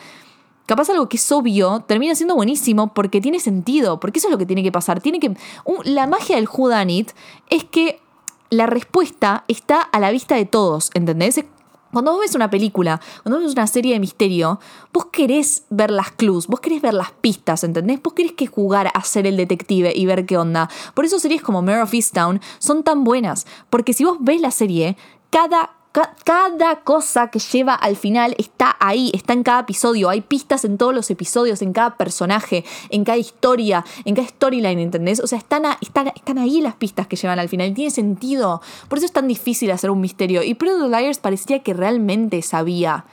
[0.65, 4.01] capaz algo que es obvio termina siendo buenísimo porque tiene sentido.
[4.01, 5.03] Porque eso es lo que tiene que pasar.
[5.03, 5.37] Tiene que.
[5.85, 7.11] la magia del Whodunit
[7.51, 8.01] es que
[8.49, 11.45] la respuesta está a la vista de todos, ¿entendés?
[11.93, 14.59] Cuando vos ves una película, cuando vos ves una serie de misterio,
[14.95, 18.03] vos querés ver las clues, vos querés ver las pistas, ¿entendés?
[18.03, 20.71] Vos querés que jugar a ser el detective y ver qué onda.
[20.95, 24.51] Por eso series como Mare of Easttown son tan buenas, porque si vos ves la
[24.51, 24.97] serie,
[25.29, 30.09] cada ca- cada cosa que lleva al final está ahí, está en cada episodio.
[30.09, 34.79] Hay pistas en todos los episodios, en cada personaje, en cada historia, en cada storyline,
[34.81, 35.21] ¿entendés?
[35.21, 37.73] O sea, están, están, están ahí las pistas que llevan al final.
[37.75, 38.61] Tiene sentido.
[38.89, 40.43] Por eso es tan difícil hacer un misterio.
[40.43, 43.05] Y Pretty Liars parecía que realmente sabía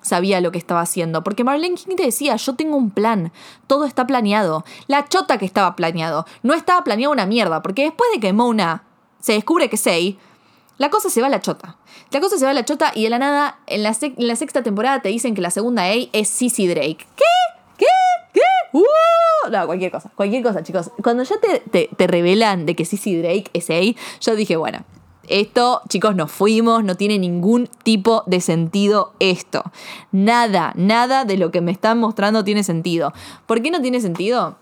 [0.00, 1.22] sabía lo que estaba haciendo.
[1.22, 3.30] Porque Marlene King te decía, yo tengo un plan,
[3.66, 4.64] todo está planeado.
[4.86, 6.24] La chota que estaba planeado.
[6.42, 8.84] No estaba planeado una mierda, porque después de que Mona
[9.20, 10.16] se descubre que Sei,
[10.78, 11.76] la cosa se va a la chota.
[12.10, 13.94] La cosa se va a la chota y de la nada, en la,
[14.36, 17.06] sexta temporada te dicen que la segunda A es Sissy Drake.
[17.16, 17.24] ¿Qué?
[17.76, 17.86] ¿Qué?
[18.32, 18.40] ¿Qué?
[18.72, 19.50] ¡Uh!
[19.50, 20.90] No, cualquier cosa, cualquier cosa, chicos.
[21.02, 23.80] Cuando ya te, te, te revelan de que Sissy Drake es A,
[24.20, 24.84] yo dije, bueno,
[25.28, 29.62] esto, chicos, nos fuimos, no tiene ningún tipo de sentido esto.
[30.10, 33.12] Nada, nada de lo que me están mostrando tiene sentido.
[33.46, 34.56] ¿Por qué no tiene sentido?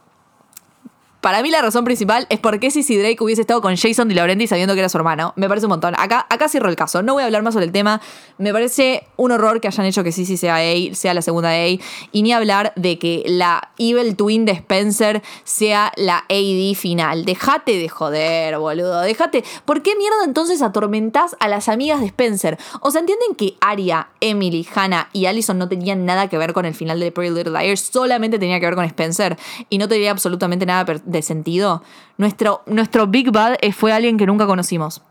[1.27, 4.15] Para mí la razón principal es por qué Sissy Drake hubiese estado con Jason Di
[4.15, 5.33] Laurenti sabiendo que era su hermano.
[5.35, 5.93] Me parece un montón.
[5.99, 7.03] Acá, acá cierro el caso.
[7.03, 8.01] No voy a hablar más sobre el tema.
[8.39, 11.67] Me parece un horror que hayan hecho que Sissy sea A, sea la segunda A.
[11.67, 11.81] Y
[12.23, 17.25] ni hablar de que la Evil Twin de Spencer sea la AD final.
[17.25, 19.01] Déjate de joder, boludo.
[19.01, 19.43] Déjate.
[19.65, 22.57] ¿Por qué mierda entonces atormentás a las amigas de Spencer?
[22.83, 26.67] O sea, ¿entienden que Aria, Emily, Hannah y Allison no tenían nada que ver con
[26.67, 27.81] el final de Pretty Little Liars?
[27.93, 29.37] Solamente tenía que ver con Spencer.
[29.71, 31.83] Y no tenía absolutamente nada per- sentido.
[32.19, 35.03] Nuestro, nuestro Big Bad eh, fue alguien que nunca conocimos.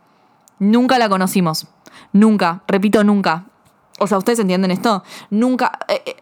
[0.60, 1.68] Nunca la conocimos.
[2.14, 2.64] Nunca.
[2.68, 3.45] Repito, nunca.
[3.99, 5.03] O sea, ¿ustedes entienden esto?
[5.30, 5.80] Nunca.
[5.88, 6.16] eh, eh,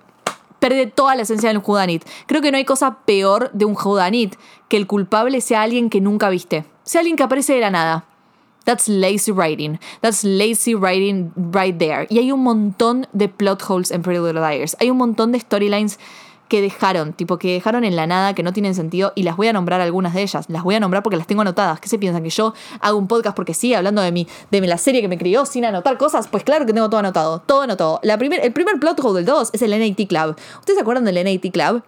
[0.60, 2.06] pierde toda la esencia del Judanit.
[2.26, 4.36] Creo que no hay cosa peor de un Judanit
[4.70, 6.64] que el culpable sea alguien que nunca viste.
[6.84, 8.06] Sea alguien que aparece de la nada.
[8.64, 9.78] That's lazy writing.
[10.00, 12.08] That's lazy writing right there.
[12.10, 14.78] Y hay un montón de plot holes en Pretty Little Liars.
[14.80, 16.00] Hay un montón de storylines
[16.48, 19.48] que dejaron, tipo que dejaron en la nada, que no tienen sentido, y las voy
[19.48, 20.46] a nombrar algunas de ellas.
[20.50, 21.80] Las voy a nombrar porque las tengo anotadas.
[21.80, 22.24] ¿Qué se piensan?
[22.24, 25.18] ¿Que yo hago un podcast porque sí, hablando de mi, de la serie que me
[25.18, 26.28] crió sin anotar cosas?
[26.28, 27.40] Pues claro que tengo todo anotado.
[27.40, 28.00] Todo anotado.
[28.04, 30.36] La primer, el primer plot hole del 2 es el NAT Club.
[30.60, 31.84] ¿Ustedes se acuerdan del NAT Club?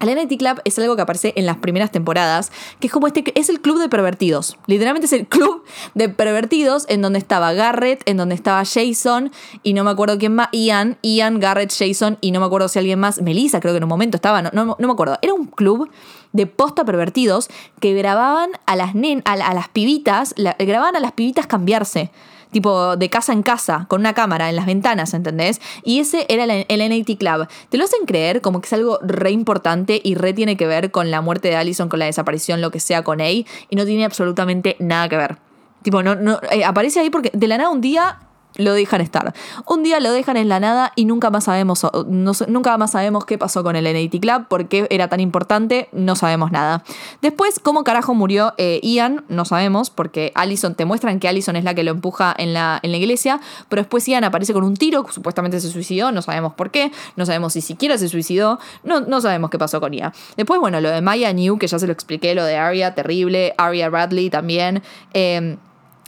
[0.00, 3.22] El NIT Club es algo que aparece en las primeras temporadas, que es como este,
[3.38, 4.56] es el club de pervertidos.
[4.66, 5.62] Literalmente es el club
[5.94, 9.30] de pervertidos en donde estaba Garrett, en donde estaba Jason
[9.62, 12.80] y no me acuerdo quién más, Ian, Ian, Garrett, Jason y no me acuerdo si
[12.80, 15.18] alguien más, Melissa creo que en un momento estaba, no, no, me acuerdo.
[15.22, 15.88] Era un club
[16.32, 21.00] de posta pervertidos que grababan a las, nen, a, la- a las pibitas, grababan a
[21.00, 22.10] las pibitas cambiarse
[22.52, 25.60] tipo de casa en casa, con una cámara en las ventanas, ¿entendés?
[25.82, 27.48] Y ese era el, el NAT Club.
[27.68, 30.90] Te lo hacen creer como que es algo re importante y re tiene que ver
[30.90, 33.84] con la muerte de Allison, con la desaparición, lo que sea con A, y no
[33.84, 35.38] tiene absolutamente nada que ver.
[35.82, 38.20] Tipo, no, no, eh, aparece ahí porque de la nada un día
[38.56, 39.34] lo dejan estar.
[39.66, 43.24] Un día lo dejan en la nada y nunca más sabemos, no nunca más sabemos
[43.24, 46.84] qué pasó con el NAT Club, por qué era tan importante, no sabemos nada.
[47.20, 51.64] Después, cómo carajo murió eh, Ian, no sabemos, porque Allison, te muestran que Allison es
[51.64, 54.76] la que lo empuja en la, en la iglesia, pero después Ian aparece con un
[54.76, 59.00] tiro, supuestamente se suicidó, no sabemos por qué, no sabemos si siquiera se suicidó, no,
[59.00, 60.12] no sabemos qué pasó con Ian.
[60.36, 63.54] Después, bueno, lo de Maya New, que ya se lo expliqué, lo de Arya, terrible,
[63.58, 64.82] Arya Bradley también.
[65.14, 65.56] eh,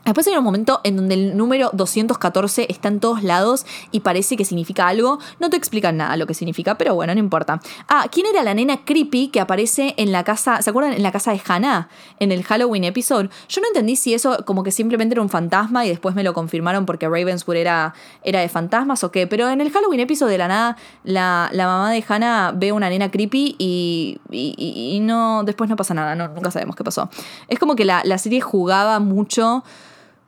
[0.04, 4.36] Después hay un momento en donde el número 214 está en todos lados y parece
[4.36, 5.18] que significa algo.
[5.40, 7.60] No te explican nada lo que significa, pero bueno, no importa.
[7.88, 10.92] Ah, ¿quién era la nena creepy que aparece en la casa, ¿se acuerdan?
[10.94, 11.88] En la casa de Hannah,
[12.20, 13.30] en el Halloween episode.
[13.48, 16.34] Yo no entendí si eso como que simplemente era un fantasma y después me lo
[16.34, 19.26] confirmaron porque Ravenswood era, era de fantasmas o qué.
[19.26, 22.90] Pero en el Halloween episode de la nada, la, la mamá de Hannah ve una
[22.90, 27.08] nena creepy y- y- y no, después no pasa nada, no, nunca sabemos qué pasó.
[27.48, 29.64] Es como que la, la serie jugaba mucho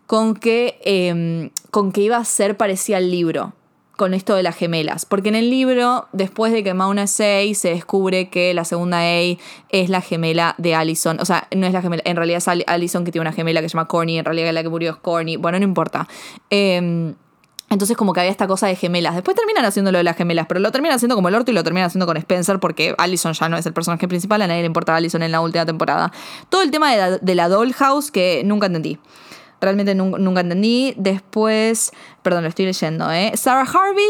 [0.07, 3.52] con que, eh, con que iba a ser parecida al libro,
[3.96, 5.07] con esto de las gemelas.
[5.07, 9.11] Porque en el libro, después de que Mauna es se descubre que la segunda A
[9.70, 11.18] es la gemela de Allison.
[11.20, 13.61] O sea, no es la gemela, en realidad es Al- Allison que tiene una gemela
[13.62, 15.36] que se llama Corny, en realidad la que murió es Corny.
[15.36, 16.07] Bueno, no importa.
[16.50, 17.14] Eh,
[17.68, 19.14] entonces como que había esta cosa de gemelas.
[19.14, 21.54] Después terminan haciendo lo de las gemelas, pero lo terminan haciendo como el orto y
[21.54, 24.61] lo terminan haciendo con Spencer porque Allison ya no es el personaje principal, a nadie
[24.61, 26.12] le importa Allison en la última temporada.
[26.48, 28.98] Todo el tema de la Dollhouse que nunca entendí.
[29.61, 30.94] Realmente nun- nunca entendí.
[30.96, 31.92] Después,
[32.22, 33.32] perdón, lo estoy leyendo, ¿eh?
[33.36, 34.04] Sarah Harvey,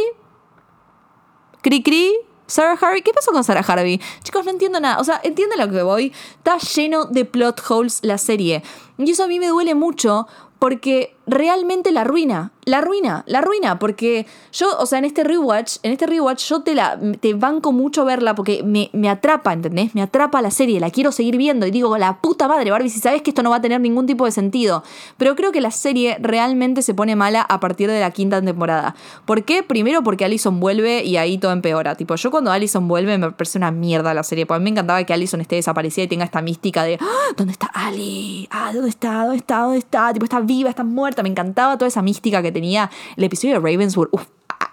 [1.63, 2.13] Cri Cri,
[2.47, 4.01] Sarah Harvey, ¿qué pasó con Sarah Harvey?
[4.23, 5.01] Chicos, no entiendo nada.
[5.01, 6.13] O sea, entienden lo que voy.
[6.37, 8.63] Está lleno de plot holes la serie.
[8.99, 10.29] Y eso a mí me duele mucho
[10.59, 15.79] porque realmente la arruina, la arruina, la arruina, porque yo, o sea, en este rewatch,
[15.83, 19.95] en este rewatch yo te la te banco mucho verla porque me, me atrapa, ¿entendés?
[19.95, 23.01] Me atrapa la serie, la quiero seguir viendo y digo, la puta madre, Barbie, si
[23.01, 24.83] sabes que esto no va a tener ningún tipo de sentido.
[25.17, 28.95] Pero creo que la serie realmente se pone mala a partir de la quinta temporada.
[29.25, 29.63] ¿Por qué?
[29.63, 31.95] Primero porque Allison vuelve y ahí todo empeora.
[31.95, 34.71] Tipo, yo cuando Allison vuelve me parece una mierda la serie, porque a mí me
[34.71, 38.49] encantaba que Allison esté desaparecida y tenga esta mística de, "Ah, ¿dónde está Ali?
[38.51, 39.25] Ah, ¿dónde está?
[39.25, 39.61] ¿Dónde está?
[39.61, 40.13] ¿Dónde está?
[40.13, 41.16] Tipo, está viva, está muerta.
[41.23, 44.09] Me encantaba toda esa mística que tenía el episodio de Ravenswood.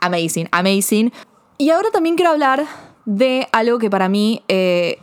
[0.01, 1.11] Amazing, amazing.
[1.57, 2.65] Y ahora también quiero hablar
[3.05, 4.99] de algo que para mí eh,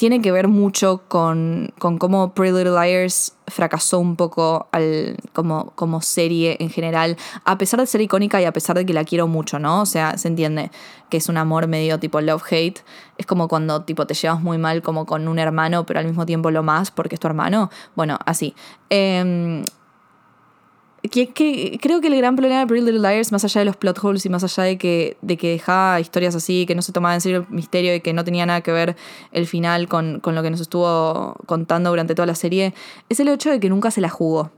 [0.00, 5.72] tiene que ver mucho con, con cómo Pretty Little Liars fracasó un poco al, como,
[5.74, 9.04] como serie en general, a pesar de ser icónica y a pesar de que la
[9.04, 9.82] quiero mucho, ¿no?
[9.82, 10.70] O sea, se entiende
[11.10, 12.80] que es un amor medio tipo love-hate.
[13.18, 16.24] Es como cuando tipo te llevas muy mal como con un hermano, pero al mismo
[16.24, 17.68] tiempo lo más porque es tu hermano.
[17.94, 18.54] Bueno, así.
[18.88, 19.62] Em,
[21.10, 23.76] que, que- creo que el gran problema de Pretty Little Liars, más allá de los
[23.76, 26.92] plot holes y más allá de que, de que dejaba historias así, que no se
[26.92, 28.96] tomaba en serio el misterio y que no tenía nada que ver
[29.32, 32.74] el final con, con lo que nos estuvo contando durante toda la serie,
[33.08, 34.50] es el hecho de que nunca se la jugó.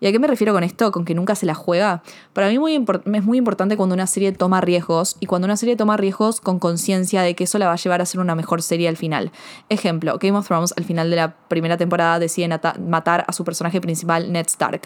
[0.00, 0.92] ¿Y a qué me refiero con esto?
[0.92, 2.02] Con que nunca se la juega.
[2.32, 5.74] Para mí muy es muy importante cuando una serie toma riesgos y cuando una serie
[5.74, 8.62] toma riesgos con conciencia de que eso la va a llevar a ser una mejor
[8.62, 9.32] serie al final.
[9.68, 13.42] Ejemplo, Game of Thrones al final de la primera temporada deciden ata- matar a su
[13.44, 14.82] personaje principal, Ned Stark.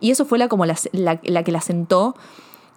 [0.00, 2.16] Y eso fue la, como la, la- la que la sentó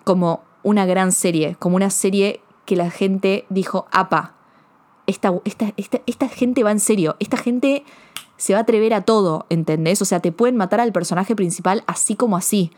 [0.04, 4.36] como una gran serie, como una serie que la gente dijo, apa,
[5.08, 7.84] esta, esta, esta, esta gente va en serio, esta gente
[8.40, 10.02] se va a atrever a todo, ¿entendés?
[10.02, 12.72] O sea, te pueden matar al personaje principal así como así.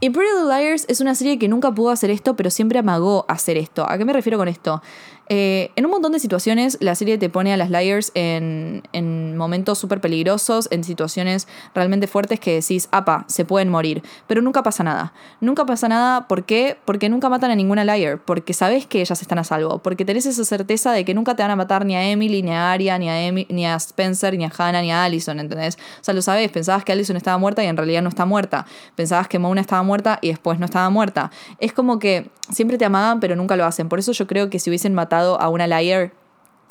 [0.00, 3.24] Y Pretty Little Liars es una serie que nunca pudo hacer esto, pero siempre amagó
[3.28, 3.88] hacer esto.
[3.88, 4.80] ¿A qué me refiero con esto?
[5.28, 9.36] Eh, en un montón de situaciones, la serie te pone a las Liars en, en
[9.36, 14.02] momentos súper peligrosos, en situaciones realmente fuertes que decís, apa, se pueden morir.
[14.26, 15.12] Pero nunca pasa nada.
[15.40, 16.76] Nunca pasa nada, ¿por qué?
[16.84, 18.18] Porque nunca matan a ninguna Liar.
[18.24, 19.78] Porque sabes que ellas están a salvo.
[19.78, 22.50] Porque tenés esa certeza de que nunca te van a matar ni a Emily, ni
[22.50, 25.78] a Arya, ni a, ni a Spencer, ni a Hannah, ni a Allison, ¿entendés?
[26.00, 26.50] O sea, lo sabés.
[26.50, 28.66] Pensabas que Allison estaba muerta y en realidad no está muerta.
[28.96, 31.30] Pensabas que Mona estaba muerta y después no estaba muerta.
[31.58, 33.88] Es como que siempre te amaban, pero nunca lo hacen.
[33.88, 36.12] Por eso yo creo que si hubiesen matado a una Liar,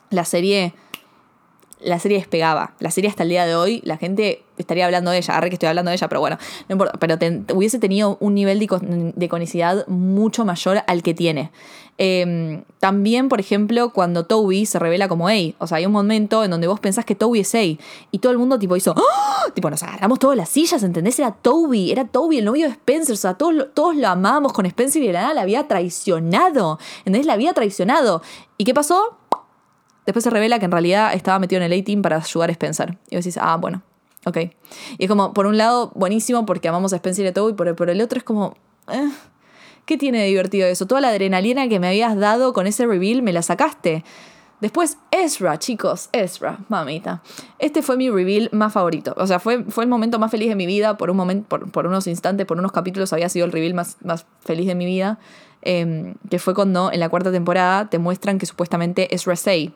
[0.10, 0.74] la serie
[1.84, 2.74] la serie despegaba.
[2.80, 5.36] La serie hasta el día de hoy, la gente estaría hablando de ella.
[5.36, 6.38] Arre que estoy hablando de ella, pero bueno,
[6.70, 6.98] no importa.
[7.00, 7.18] Pero
[7.54, 11.52] hubiese tenido un nivel de, de iconicidad mucho mayor al que tiene.
[12.04, 15.34] Eh, también, por ejemplo, cuando Toby se revela como A.
[15.60, 17.62] O sea, hay un momento en donde vos pensás que Toby es A.
[17.62, 19.52] Y todo el mundo tipo hizo, ¡Ah!
[19.54, 21.20] tipo, nos agarramos todas las sillas, ¿entendés?
[21.20, 23.14] Era Toby, era Toby, el novio de Spencer.
[23.14, 26.80] O sea, todos, todos lo amábamos con Spencer y de la nada la había traicionado.
[27.00, 27.28] ¿Entendés?
[27.28, 28.24] La había traicionado.
[28.58, 29.18] ¿Y qué pasó?
[30.12, 32.98] Después se revela que en realidad estaba metido en el A-Team para ayudar a Spencer.
[33.10, 33.82] Y vos decís, ah, bueno,
[34.26, 34.40] ok.
[34.98, 37.78] Y es como, por un lado, buenísimo porque amamos a Spencer y a Toby, pero
[37.78, 38.58] por el otro es como,
[38.92, 39.10] eh,
[39.86, 40.86] ¿qué tiene de divertido eso?
[40.86, 44.04] Toda la adrenalina que me habías dado con ese reveal me la sacaste.
[44.60, 47.24] Después, Ezra, chicos, Ezra, mamita.
[47.58, 49.14] Este fue mi reveal más favorito.
[49.16, 50.98] O sea, fue, fue el momento más feliz de mi vida.
[50.98, 53.96] Por un momento, por, por unos instantes, por unos capítulos, había sido el reveal más,
[54.04, 55.20] más feliz de mi vida.
[55.62, 59.74] Eh, que fue cuando en la cuarta temporada te muestran que supuestamente Ezra Say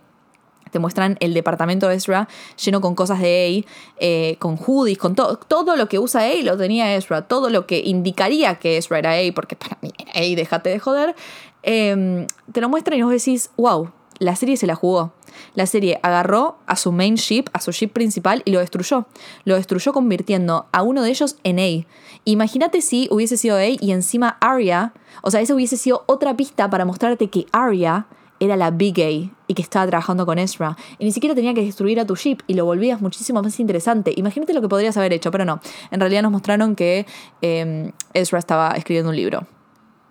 [0.76, 2.28] te muestran el departamento de Ezra
[2.62, 5.38] lleno con cosas de A, eh, con hoodies, con todo.
[5.38, 7.22] Todo lo que usa A lo tenía Ezra.
[7.22, 10.80] Todo lo que indicaría que Ezra era A, porque para mí era A, déjate de
[10.80, 11.16] joder.
[11.64, 15.14] eh, te lo muestran y vos decís, wow, la serie se la jugó.
[15.54, 19.06] La serie agarró a su main ship, a su ship principal, y lo destruyó.
[19.46, 21.88] Lo destruyó convirtiendo a uno de ellos en A.
[22.26, 26.70] Imagínate si hubiese sido A y encima Arya, o sea, esa hubiese sido otra pista
[26.70, 28.08] para mostrarte que Arya
[28.40, 29.10] era la Big A
[29.48, 30.78] y que estaba trabajando con Ezra.
[31.00, 34.14] Y ni siquiera tenía que destruir a tu ship y lo volvías muchísimo más interesante.
[34.16, 35.60] Imagínate lo que podrías haber hecho, pero no.
[35.92, 37.06] En realidad nos mostraron que
[37.42, 39.48] eh, Ezra estaba escribiendo un libro.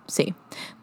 [0.07, 0.33] Sí.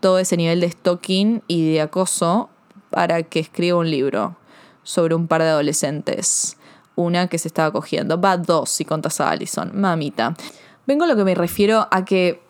[0.01, 2.51] Todo ese nivel de stalking y de acoso
[2.91, 4.37] para que escriba un libro
[4.83, 6.59] sobre un par de adolescentes.
[6.95, 8.21] Una que se estaba cogiendo.
[8.21, 9.73] Va dos si contas a Allison.
[9.75, 10.35] Mamita.
[10.87, 12.43] Vengo a lo que me refiero a que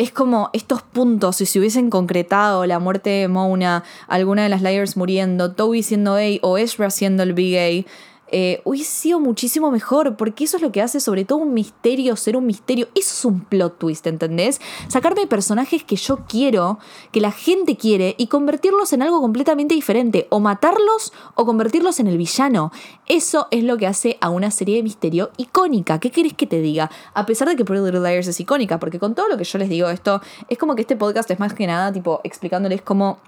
[0.00, 4.96] es como estos puntos, si hubiesen concretado la muerte de Mona, alguna de las Liars
[4.96, 7.90] muriendo, Toby siendo A o Ezra siendo el Big A,
[8.30, 12.16] eh, hubiese sido muchísimo mejor, porque eso es lo que hace sobre todo un misterio,
[12.16, 12.88] ser un misterio.
[12.94, 14.60] Eso es un plot twist, ¿entendés?
[14.88, 16.78] Sacarme personajes que yo quiero,
[17.12, 22.06] que la gente quiere, y convertirlos en algo completamente diferente, o matarlos o convertirlos en
[22.06, 22.72] el villano.
[23.06, 25.98] Eso es lo que hace a una serie de misterio icónica.
[25.98, 26.90] ¿Qué querés que te diga?
[27.14, 29.58] A pesar de que Pretty Little Liars es icónica, porque con todo lo que yo
[29.58, 33.18] les digo esto, es como que este podcast es más que nada, tipo, explicándoles cómo,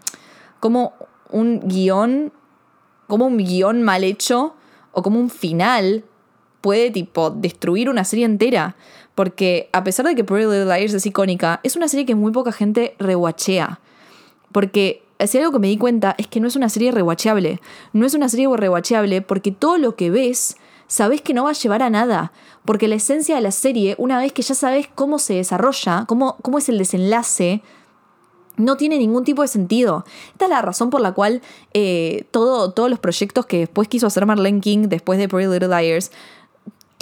[0.60, 0.92] cómo
[1.30, 2.32] un guion,
[3.08, 4.54] como un guion mal hecho
[4.92, 6.04] o como un final
[6.60, 8.76] puede tipo destruir una serie entera.
[9.14, 12.52] Porque a pesar de que Pretty Little es icónica, es una serie que muy poca
[12.52, 13.80] gente rewatchea.
[14.52, 17.60] Porque si algo que me di cuenta es que no es una serie rewatchable.
[17.92, 21.54] No es una serie rewatchable porque todo lo que ves sabes que no va a
[21.54, 22.32] llevar a nada.
[22.64, 26.36] Porque la esencia de la serie, una vez que ya sabes cómo se desarrolla, cómo,
[26.42, 27.62] cómo es el desenlace,
[28.56, 30.04] no tiene ningún tipo de sentido.
[30.32, 31.42] Esta es la razón por la cual
[31.74, 35.68] eh, todo, todos los proyectos que después quiso hacer Marlene King después de Pretty Little
[35.68, 36.10] Liars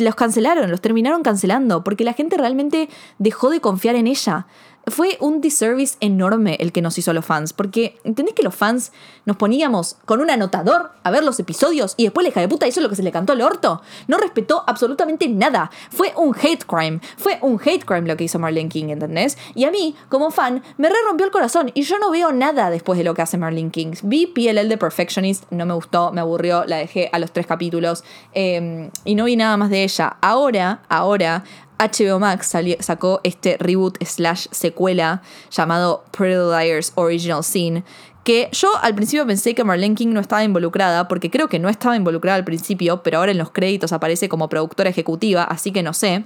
[0.05, 2.88] los cancelaron, los terminaron cancelando, porque la gente realmente
[3.18, 4.46] dejó de confiar en ella.
[4.87, 8.93] Fue un disservice enorme el que nos hizo los fans, porque ¿entendés que los fans
[9.24, 12.66] nos poníamos con un anotador a ver los episodios y después la hija de puta
[12.66, 13.83] hizo lo que se le cantó al orto?
[14.09, 15.70] No respetó absolutamente nada.
[15.91, 17.01] Fue un hate crime.
[17.16, 19.39] Fue un hate crime lo que hizo Marlene King, ¿entendés?
[19.55, 22.70] Y a mí, como fan, me re rompió el corazón y yo no veo nada
[22.70, 23.93] después de lo que hace Marlene King.
[24.03, 28.03] Vi PLL de Perfectionist, no me gustó, me aburrió, la dejé a los tres capítulos
[28.33, 30.16] eh, y no vi nada más de ella.
[30.20, 31.45] Ahora, ahora
[31.81, 37.85] HBO Max sacó este reboot slash secuela llamado Pretty Liars Original Scene,
[38.22, 41.70] que yo al principio pensé que Marlene King no estaba involucrada, porque creo que no
[41.70, 45.83] estaba involucrada al principio, pero ahora en los créditos aparece como productora ejecutiva, así que
[45.83, 46.24] no sé.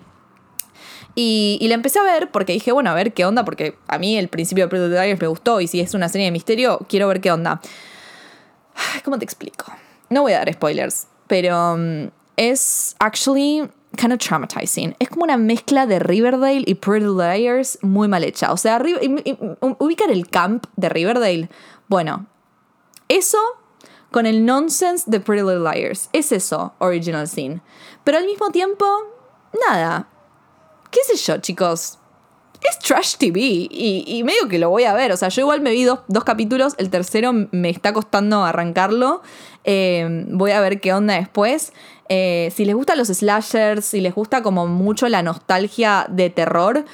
[1.14, 4.18] Y, la empecé a ver porque dije, bueno, a ver qué onda, porque a mí
[4.18, 7.06] el principio de Pretty Liars me gustó y si es una serie de misterio, quiero
[7.06, 7.60] ver qué onda.
[9.04, 9.66] ¿Cómo te explico?
[10.10, 14.96] No voy a dar spoilers, pero um, es actually kind of traumatizing.
[14.98, 18.52] Es como una mezcla de Riverdale y Pretty Liars muy mal hecha.
[18.52, 18.82] O sea,
[19.78, 21.48] ubicar el camp de Riverdale.
[21.88, 22.26] Bueno,
[23.08, 23.38] eso
[24.10, 26.08] con el nonsense de Pretty Little Liars.
[26.12, 27.60] Es eso, original scene.
[28.04, 28.86] Pero al mismo tiempo,
[29.68, 30.08] nada.
[30.90, 31.98] ¿Qué sé yo, chicos?
[32.62, 35.10] Es trash TV y, medio que lo voy a ver.
[35.10, 39.20] O sea, yo igual me vi dos, capítulos, el tercero me está costando arrancarlo.
[39.64, 41.72] Eh, voy a ver qué onda después.
[42.08, 46.84] Eh, si les gustan los slashers, si les gusta como mucho la nostalgia de terror,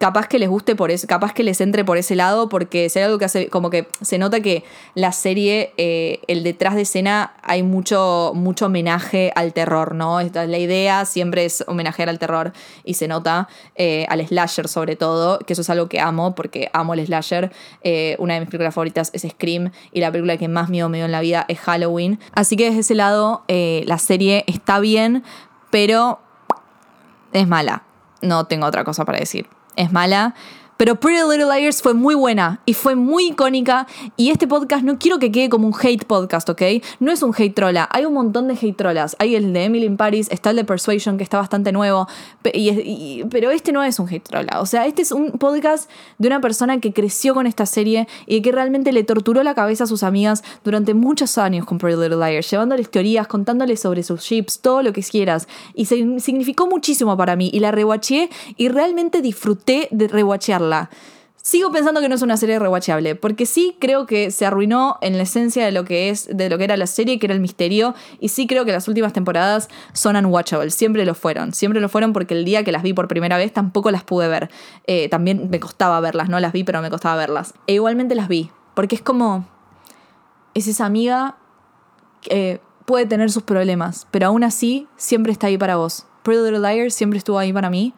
[0.00, 2.98] capaz que les guste por eso, capaz que les entre por ese lado, porque si
[2.98, 6.82] hay algo que hace, como que se nota que la serie, eh, el detrás de
[6.82, 10.18] escena, hay mucho, mucho homenaje al terror, ¿no?
[10.20, 13.46] Esta, la idea siempre es homenajear al terror y se nota
[13.76, 17.52] eh, al slasher sobre todo, que eso es algo que amo, porque amo el slasher.
[17.82, 20.96] Eh, una de mis películas favoritas es Scream y la película que más miedo me
[20.96, 22.18] dio en la vida es Halloween.
[22.32, 25.24] Así que desde ese lado, la serie está bien,
[25.70, 26.20] pero
[27.34, 27.82] es mala.
[28.22, 29.46] No tengo otra cosa para decir
[29.76, 30.34] es mala.
[30.80, 33.86] Pero Pretty Little Liars fue muy buena y fue muy icónica.
[34.16, 36.62] Y este podcast no quiero que quede como un hate podcast, ¿ok?
[37.00, 37.86] No es un hate trolla.
[37.92, 39.14] Hay un montón de hate trollas.
[39.18, 42.08] Hay el de Emily in Paris, está el de Persuasion, que está bastante nuevo.
[43.30, 44.58] pero este no es un hate trolla.
[44.62, 48.40] O sea, este es un podcast de una persona que creció con esta serie y
[48.40, 52.26] que realmente le torturó la cabeza a sus amigas durante muchos años con Pretty Little
[52.26, 55.46] Liars, llevándoles teorías, contándoles sobre sus ships, todo lo que quieras.
[55.74, 57.50] Y significó muchísimo para mí.
[57.52, 60.69] Y la rewatché y realmente disfruté de rewatchearla.
[61.42, 65.16] Sigo pensando que no es una serie rewatchable, porque sí creo que se arruinó en
[65.16, 67.40] la esencia de lo que es, de lo que era la serie, que era el
[67.40, 71.88] misterio, y sí creo que las últimas temporadas son unwatchable, siempre lo fueron, siempre lo
[71.88, 74.50] fueron porque el día que las vi por primera vez tampoco las pude ver.
[74.86, 77.54] Eh, también me costaba verlas, no las vi, pero me costaba verlas.
[77.66, 79.48] E igualmente las vi, porque es como,
[80.52, 81.38] es esa amiga
[82.20, 86.04] que puede tener sus problemas, pero aún así siempre está ahí para vos.
[86.22, 87.94] Pretty Little Liars siempre estuvo ahí para mí,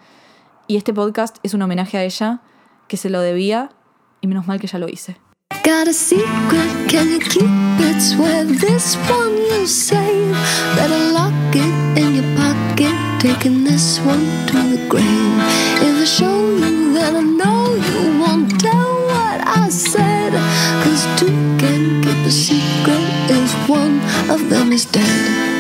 [0.69, 2.41] y este podcast es un homenaje a ella
[2.93, 3.71] que se lo debía
[4.21, 5.17] y menos mal que ya lo hice.
[5.65, 7.49] Got a secret, can you keep
[7.81, 7.99] it?
[8.03, 10.37] Swear this one you save.
[10.77, 15.07] Better lock it in your pocket, taking this one to the grave.
[15.81, 20.35] If I show you, then I know you won't tell what I said.
[20.85, 25.52] Cause two can keep a secret if one of them is dead.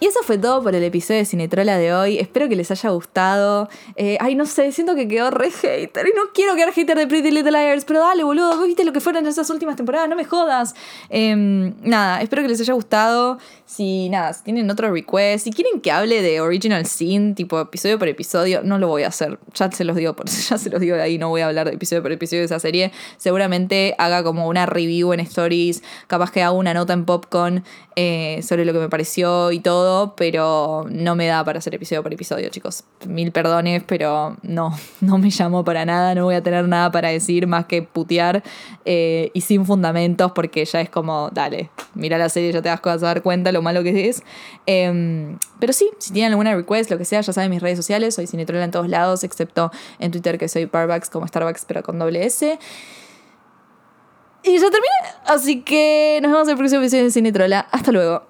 [0.00, 2.18] Y eso fue todo por el episodio de Cinetrola de hoy.
[2.18, 3.68] Espero que les haya gustado.
[3.96, 6.06] Eh, ay, no sé, siento que quedó re hater.
[6.06, 8.62] Y no quiero quedar hater de Pretty Little Liars, pero dale, boludo.
[8.64, 10.08] ¿Viste lo que fueron esas últimas temporadas?
[10.08, 10.76] No me jodas.
[11.08, 13.38] Em, nada, espero que les haya gustado.
[13.64, 17.98] Si, nada, si tienen otro request, si quieren que hable de Original Scene, tipo episodio
[17.98, 19.40] por episodio, no lo voy a hacer.
[19.54, 20.14] Ya se los digo,
[20.48, 22.46] ya se los digo de ahí, no voy a hablar de episodio por episodio de
[22.46, 22.92] esa serie.
[23.16, 27.64] Seguramente haga como una review en Stories, capaz que haga una nota en Popcorn
[27.96, 32.02] eh, sobre lo que me pareció y todo pero no me da para hacer episodio
[32.02, 32.84] por episodio, chicos.
[33.06, 37.08] Mil perdones, pero no, no me llamo para nada, no voy a tener nada para
[37.08, 38.42] decir más que putear
[38.84, 42.80] eh, y sin fundamentos, porque ya es como, dale, mira la serie, ya te vas
[42.84, 44.22] a dar cuenta lo malo que es.
[44.66, 48.14] Em, pero sí, si tienen alguna request, lo que sea, ya saben mis redes sociales,
[48.14, 51.98] soy Cinetrola en todos lados, excepto en Twitter que soy Parbax como Starbucks, pero con
[51.98, 52.58] doble S.
[54.42, 54.88] Y ya terminé.
[55.26, 57.66] Así que nos vemos en el próximo episodio de Cine Trola.
[57.70, 58.22] Hasta luego.